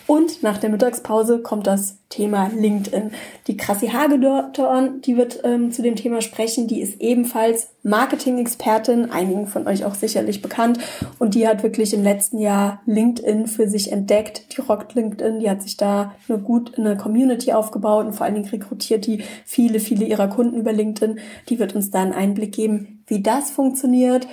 Und 0.07 0.41
nach 0.41 0.57
der 0.57 0.69
Mittagspause 0.69 1.39
kommt 1.39 1.67
das 1.67 1.97
Thema 2.09 2.49
LinkedIn. 2.55 3.11
Die 3.47 3.57
Krassi 3.57 3.87
Hagedorn, 3.87 5.01
die 5.01 5.17
wird 5.17 5.41
ähm, 5.43 5.73
zu 5.73 5.81
dem 5.81 5.97
Thema 5.97 6.21
sprechen. 6.21 6.67
Die 6.67 6.81
ist 6.81 7.01
ebenfalls 7.01 7.67
Marketing-Expertin, 7.83 9.11
einigen 9.11 9.47
von 9.47 9.67
euch 9.67 9.83
auch 9.83 9.95
sicherlich 9.95 10.41
bekannt. 10.41 10.79
Und 11.19 11.35
die 11.35 11.45
hat 11.45 11.63
wirklich 11.63 11.93
im 11.93 12.03
letzten 12.03 12.39
Jahr 12.39 12.81
LinkedIn 12.85 13.47
für 13.47 13.67
sich 13.67 13.91
entdeckt. 13.91 14.55
Die 14.55 14.61
rockt 14.61 14.95
LinkedIn, 14.95 15.39
die 15.39 15.49
hat 15.49 15.61
sich 15.61 15.75
da 15.75 16.13
eine 16.29 16.39
gut 16.39 16.77
eine 16.77 16.95
Community 16.95 17.51
aufgebaut 17.51 18.05
und 18.05 18.13
vor 18.13 18.25
allen 18.25 18.35
Dingen 18.35 18.49
rekrutiert 18.49 19.05
die 19.05 19.23
viele, 19.45 19.81
viele 19.81 20.05
ihrer 20.05 20.29
Kunden 20.29 20.57
über 20.57 20.71
LinkedIn. 20.71 21.19
Die 21.49 21.59
wird 21.59 21.75
uns 21.75 21.91
da 21.91 22.01
einen 22.01 22.13
Einblick 22.13 22.53
geben, 22.53 23.03
wie 23.07 23.21
das 23.21 23.51
funktioniert. 23.51 24.27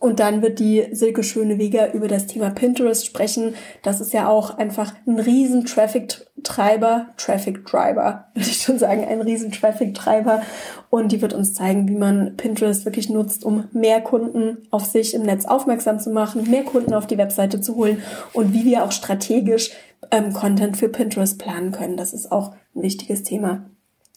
Und 0.00 0.20
dann 0.20 0.42
wird 0.42 0.60
die 0.60 0.86
Silke 0.92 1.24
Schöneweger 1.24 1.92
über 1.92 2.06
das 2.06 2.26
Thema 2.26 2.50
Pinterest 2.50 3.04
sprechen. 3.04 3.54
Das 3.82 4.00
ist 4.00 4.12
ja 4.12 4.28
auch 4.28 4.56
einfach 4.56 4.94
ein 5.06 5.18
riesen 5.18 5.64
Traffic-Treiber, 5.64 7.08
Traffic-Driver, 7.16 8.28
würde 8.34 8.48
ich 8.48 8.62
schon 8.62 8.78
sagen, 8.78 9.04
ein 9.04 9.20
riesen 9.20 9.50
Traffic-Treiber. 9.50 10.42
Und 10.88 11.10
die 11.10 11.20
wird 11.20 11.32
uns 11.32 11.52
zeigen, 11.54 11.88
wie 11.88 11.96
man 11.96 12.36
Pinterest 12.36 12.84
wirklich 12.84 13.10
nutzt, 13.10 13.44
um 13.44 13.64
mehr 13.72 14.00
Kunden 14.00 14.58
auf 14.70 14.84
sich 14.84 15.14
im 15.14 15.22
Netz 15.22 15.46
aufmerksam 15.46 15.98
zu 15.98 16.10
machen, 16.10 16.48
mehr 16.48 16.62
Kunden 16.62 16.94
auf 16.94 17.08
die 17.08 17.18
Webseite 17.18 17.60
zu 17.60 17.74
holen 17.74 18.00
und 18.32 18.52
wie 18.52 18.64
wir 18.64 18.84
auch 18.84 18.92
strategisch 18.92 19.72
ähm, 20.12 20.32
Content 20.32 20.76
für 20.76 20.88
Pinterest 20.88 21.38
planen 21.38 21.72
können. 21.72 21.96
Das 21.96 22.12
ist 22.12 22.30
auch 22.30 22.52
ein 22.74 22.82
wichtiges 22.82 23.24
Thema. 23.24 23.68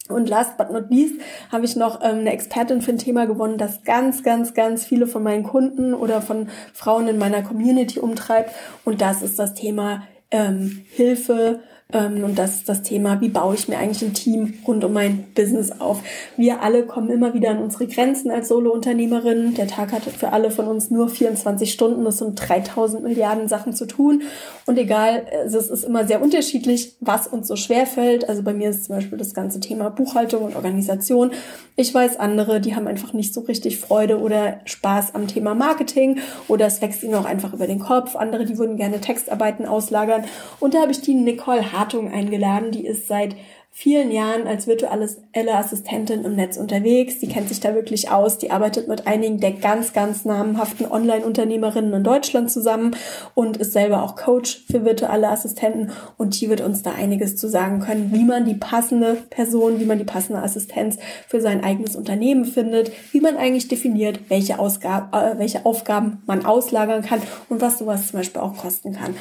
Und 0.08 0.28
last 0.28 0.56
but 0.56 0.70
not 0.70 0.90
least 0.90 1.20
habe 1.50 1.64
ich 1.64 1.76
noch 1.76 2.00
ähm, 2.02 2.18
eine 2.18 2.32
Expertin 2.32 2.82
für 2.82 2.90
ein 2.90 2.98
Thema 2.98 3.26
gewonnen, 3.26 3.56
das 3.56 3.84
ganz, 3.84 4.22
ganz, 4.22 4.52
ganz 4.52 4.84
viele 4.84 5.06
von 5.06 5.22
meinen 5.22 5.44
Kunden 5.44 5.94
oder 5.94 6.20
von 6.20 6.48
Frauen 6.72 7.06
in 7.08 7.18
meiner 7.18 7.42
Community 7.42 8.00
umtreibt. 8.00 8.50
Und 8.84 9.00
das 9.00 9.22
ist 9.22 9.38
das 9.38 9.54
Thema 9.54 10.02
ähm, 10.30 10.84
Hilfe 10.90 11.60
und 11.92 12.36
das 12.36 12.56
ist 12.56 12.68
das 12.68 12.82
Thema, 12.82 13.20
wie 13.20 13.28
baue 13.28 13.54
ich 13.54 13.68
mir 13.68 13.76
eigentlich 13.76 14.02
ein 14.02 14.14
Team 14.14 14.54
rund 14.66 14.82
um 14.82 14.94
mein 14.94 15.24
Business 15.34 15.72
auf. 15.78 16.00
Wir 16.36 16.62
alle 16.62 16.84
kommen 16.84 17.10
immer 17.10 17.34
wieder 17.34 17.50
an 17.50 17.58
unsere 17.58 17.86
Grenzen 17.86 18.30
als 18.30 18.48
Solo-Unternehmerin. 18.48 19.54
Der 19.54 19.66
Tag 19.66 19.92
hat 19.92 20.04
für 20.04 20.32
alle 20.32 20.50
von 20.50 20.66
uns 20.68 20.90
nur 20.90 21.08
24 21.08 21.70
Stunden. 21.70 22.04
Das 22.04 22.18
sind 22.18 22.34
3000 22.36 23.02
Milliarden 23.02 23.46
Sachen 23.46 23.74
zu 23.74 23.86
tun. 23.86 24.22
Und 24.64 24.78
egal, 24.78 25.26
es 25.44 25.54
ist 25.54 25.84
immer 25.84 26.06
sehr 26.06 26.22
unterschiedlich, 26.22 26.94
was 27.00 27.26
uns 27.26 27.46
so 27.46 27.56
schwer 27.56 27.86
fällt. 27.86 28.28
Also 28.28 28.42
bei 28.42 28.54
mir 28.54 28.70
ist 28.70 28.86
zum 28.86 28.94
Beispiel 28.94 29.18
das 29.18 29.34
ganze 29.34 29.60
Thema 29.60 29.90
Buchhaltung 29.90 30.44
und 30.44 30.56
Organisation. 30.56 31.32
Ich 31.76 31.92
weiß 31.92 32.18
andere, 32.18 32.60
die 32.60 32.74
haben 32.74 32.86
einfach 32.86 33.12
nicht 33.12 33.34
so 33.34 33.42
richtig 33.42 33.78
Freude 33.78 34.20
oder 34.20 34.60
Spaß 34.64 35.14
am 35.14 35.26
Thema 35.26 35.54
Marketing 35.54 36.20
oder 36.48 36.66
es 36.66 36.80
wächst 36.80 37.02
ihnen 37.02 37.14
auch 37.14 37.24
einfach 37.24 37.52
über 37.52 37.66
den 37.66 37.80
Kopf. 37.80 38.16
Andere, 38.16 38.44
die 38.44 38.56
würden 38.56 38.76
gerne 38.76 39.00
Textarbeiten 39.00 39.66
auslagern. 39.66 40.24
Und 40.60 40.74
da 40.74 40.80
habe 40.80 40.92
ich 40.92 41.00
die 41.00 41.14
Nicole 41.14 41.72
Hartung 41.82 42.12
eingeladen. 42.12 42.70
Die 42.70 42.86
ist 42.86 43.08
seit 43.08 43.34
vielen 43.74 44.10
Jahren 44.12 44.46
als 44.46 44.66
virtuelle 44.66 45.54
Assistentin 45.54 46.24
im 46.24 46.36
Netz 46.36 46.58
unterwegs. 46.58 47.18
Die 47.20 47.26
kennt 47.26 47.48
sich 47.48 47.58
da 47.58 47.74
wirklich 47.74 48.10
aus. 48.10 48.36
Die 48.36 48.50
arbeitet 48.50 48.86
mit 48.86 49.06
einigen 49.06 49.40
der 49.40 49.52
ganz, 49.52 49.94
ganz 49.94 50.26
namhaften 50.26 50.88
Online-Unternehmerinnen 50.88 51.92
in 51.94 52.04
Deutschland 52.04 52.50
zusammen 52.50 52.94
und 53.34 53.56
ist 53.56 53.72
selber 53.72 54.02
auch 54.02 54.14
Coach 54.14 54.64
für 54.70 54.84
virtuelle 54.84 55.30
Assistenten. 55.30 55.90
Und 56.18 56.38
die 56.38 56.50
wird 56.50 56.60
uns 56.60 56.82
da 56.82 56.92
einiges 56.92 57.36
zu 57.36 57.48
sagen 57.48 57.80
können, 57.80 58.12
wie 58.12 58.24
man 58.24 58.44
die 58.44 58.54
passende 58.54 59.16
Person, 59.30 59.80
wie 59.80 59.86
man 59.86 59.98
die 59.98 60.04
passende 60.04 60.42
Assistenz 60.42 60.98
für 61.26 61.40
sein 61.40 61.64
eigenes 61.64 61.96
Unternehmen 61.96 62.44
findet, 62.44 62.92
wie 63.12 63.20
man 63.20 63.38
eigentlich 63.38 63.68
definiert, 63.68 64.20
welche, 64.28 64.58
Ausgab 64.58 65.14
äh, 65.16 65.38
welche 65.38 65.64
Aufgaben 65.64 66.22
man 66.26 66.44
auslagern 66.44 67.02
kann 67.02 67.22
und 67.48 67.62
was 67.62 67.78
sowas 67.78 68.08
zum 68.08 68.18
Beispiel 68.18 68.42
auch 68.42 68.58
kosten 68.58 68.92
kann. 68.92 69.14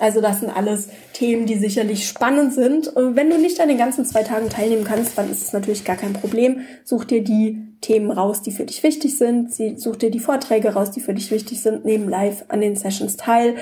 Also 0.00 0.20
das 0.20 0.40
sind 0.40 0.50
alles 0.50 0.88
Themen, 1.12 1.46
die 1.46 1.56
sicherlich 1.56 2.08
spannend 2.08 2.54
sind. 2.54 2.92
Wenn 2.94 3.30
du 3.30 3.38
nicht 3.38 3.60
an 3.60 3.68
den 3.68 3.78
ganzen 3.78 4.04
zwei 4.04 4.22
Tagen 4.22 4.48
teilnehmen 4.48 4.84
kannst, 4.84 5.16
dann 5.18 5.30
ist 5.30 5.42
es 5.42 5.52
natürlich 5.52 5.84
gar 5.84 5.96
kein 5.96 6.14
Problem. 6.14 6.62
Such 6.84 7.04
dir 7.04 7.22
die 7.22 7.76
Themen 7.80 8.10
raus, 8.10 8.42
die 8.42 8.50
für 8.50 8.64
dich 8.64 8.82
wichtig 8.82 9.16
sind. 9.18 9.52
Such 9.52 9.96
dir 9.96 10.10
die 10.10 10.18
Vorträge 10.18 10.70
raus, 10.70 10.90
die 10.90 11.00
für 11.00 11.14
dich 11.14 11.30
wichtig 11.30 11.60
sind. 11.60 11.84
Nehmen 11.84 12.08
live 12.08 12.44
an 12.48 12.60
den 12.60 12.76
Sessions 12.76 13.16
teil 13.16 13.56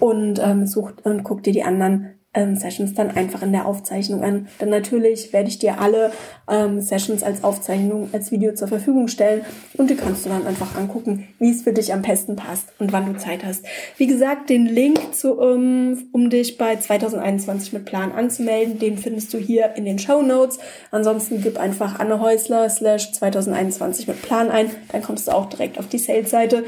und 0.00 0.40
ähm, 0.42 0.66
such 0.66 0.92
und 1.04 1.22
guck 1.22 1.42
dir 1.42 1.52
die 1.52 1.62
anderen 1.62 2.14
ähm, 2.34 2.56
Sessions 2.56 2.94
dann 2.94 3.10
einfach 3.10 3.42
in 3.42 3.52
der 3.52 3.66
Aufzeichnung 3.66 4.22
an. 4.22 4.48
Dann 4.58 4.70
natürlich 4.70 5.32
werde 5.32 5.48
ich 5.48 5.58
dir 5.58 5.80
alle 5.80 6.12
ähm, 6.50 6.80
Sessions 6.80 7.22
als 7.22 7.44
Aufzeichnung, 7.44 8.10
als 8.12 8.30
Video 8.30 8.54
zur 8.54 8.68
Verfügung 8.68 9.08
stellen 9.08 9.42
und 9.76 9.90
die 9.90 9.94
kannst 9.94 10.24
du 10.24 10.30
dann 10.30 10.46
einfach 10.46 10.76
angucken, 10.76 11.28
wie 11.38 11.50
es 11.50 11.62
für 11.62 11.72
dich 11.72 11.92
am 11.92 12.02
besten 12.02 12.36
passt 12.36 12.68
und 12.78 12.92
wann 12.92 13.12
du 13.12 13.18
Zeit 13.18 13.44
hast. 13.44 13.64
Wie 13.96 14.06
gesagt, 14.06 14.50
den 14.50 14.66
Link 14.66 15.14
zu, 15.14 15.38
um, 15.38 16.08
um 16.12 16.30
dich 16.30 16.58
bei 16.58 16.76
2021 16.76 17.72
mit 17.72 17.84
Plan 17.84 18.12
anzumelden, 18.12 18.78
den 18.78 18.98
findest 18.98 19.32
du 19.32 19.38
hier 19.38 19.74
in 19.76 19.84
den 19.84 19.98
Show 19.98 20.22
Notes. 20.22 20.58
Ansonsten 20.90 21.40
gib 21.42 21.58
einfach 21.58 22.00
Anne 22.00 22.20
Häusler 22.20 22.68
slash 22.68 23.12
2021 23.12 24.08
mit 24.08 24.22
Plan 24.22 24.50
ein, 24.50 24.70
dann 24.92 25.02
kommst 25.02 25.28
du 25.28 25.32
auch 25.32 25.46
direkt 25.46 25.78
auf 25.78 25.88
die 25.88 25.98
Sales-Seite 25.98 26.64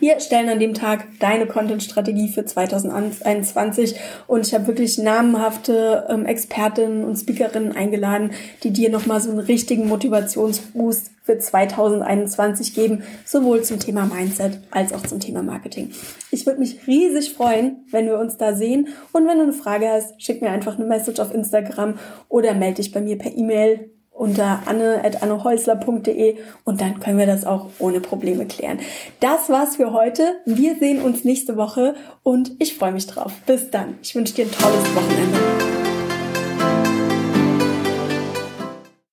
wir 0.00 0.20
stellen 0.20 0.48
an 0.48 0.58
dem 0.58 0.74
Tag 0.74 1.06
deine 1.20 1.46
Content-Strategie 1.46 2.28
für 2.28 2.44
2021 2.44 3.94
und 4.26 4.46
ich 4.46 4.54
habe 4.54 4.66
wirklich 4.66 4.98
namenhafte 4.98 6.06
ähm, 6.08 6.26
Expertinnen 6.26 7.04
und 7.04 7.16
Speakerinnen 7.16 7.76
eingeladen, 7.76 8.32
die 8.62 8.70
dir 8.70 8.90
nochmal 8.90 9.20
so 9.20 9.30
einen 9.30 9.38
richtigen 9.38 9.88
Motivationsboost 9.88 11.10
für 11.22 11.38
2021 11.38 12.74
geben, 12.74 13.04
sowohl 13.24 13.62
zum 13.62 13.78
Thema 13.78 14.06
Mindset 14.06 14.58
als 14.70 14.92
auch 14.92 15.02
zum 15.02 15.20
Thema 15.20 15.42
Marketing. 15.42 15.90
Ich 16.30 16.46
würde 16.46 16.60
mich 16.60 16.86
riesig 16.86 17.34
freuen, 17.34 17.84
wenn 17.90 18.06
wir 18.06 18.18
uns 18.18 18.36
da 18.36 18.54
sehen. 18.54 18.88
Und 19.12 19.26
wenn 19.28 19.38
du 19.38 19.44
eine 19.44 19.52
Frage 19.52 19.88
hast, 19.88 20.20
schick 20.20 20.42
mir 20.42 20.50
einfach 20.50 20.76
eine 20.76 20.86
Message 20.86 21.20
auf 21.20 21.32
Instagram 21.32 21.98
oder 22.28 22.54
melde 22.54 22.82
dich 22.82 22.92
bei 22.92 23.00
mir 23.00 23.18
per 23.18 23.36
E-Mail 23.36 23.90
unter 24.12 24.62
anne.annehäusler.de 24.66 26.36
und 26.64 26.80
dann 26.80 27.00
können 27.00 27.18
wir 27.18 27.26
das 27.26 27.44
auch 27.44 27.70
ohne 27.78 28.00
Probleme 28.00 28.46
klären. 28.46 28.78
Das 29.20 29.48
war's 29.48 29.76
für 29.76 29.92
heute. 29.92 30.36
Wir 30.46 30.76
sehen 30.76 31.02
uns 31.02 31.24
nächste 31.24 31.56
Woche 31.56 31.94
und 32.22 32.52
ich 32.58 32.76
freue 32.76 32.92
mich 32.92 33.06
drauf. 33.06 33.32
Bis 33.46 33.70
dann. 33.70 33.98
Ich 34.02 34.14
wünsche 34.14 34.34
dir 34.34 34.46
ein 34.46 34.52
tolles 34.52 34.94
Wochenende. 34.94 35.71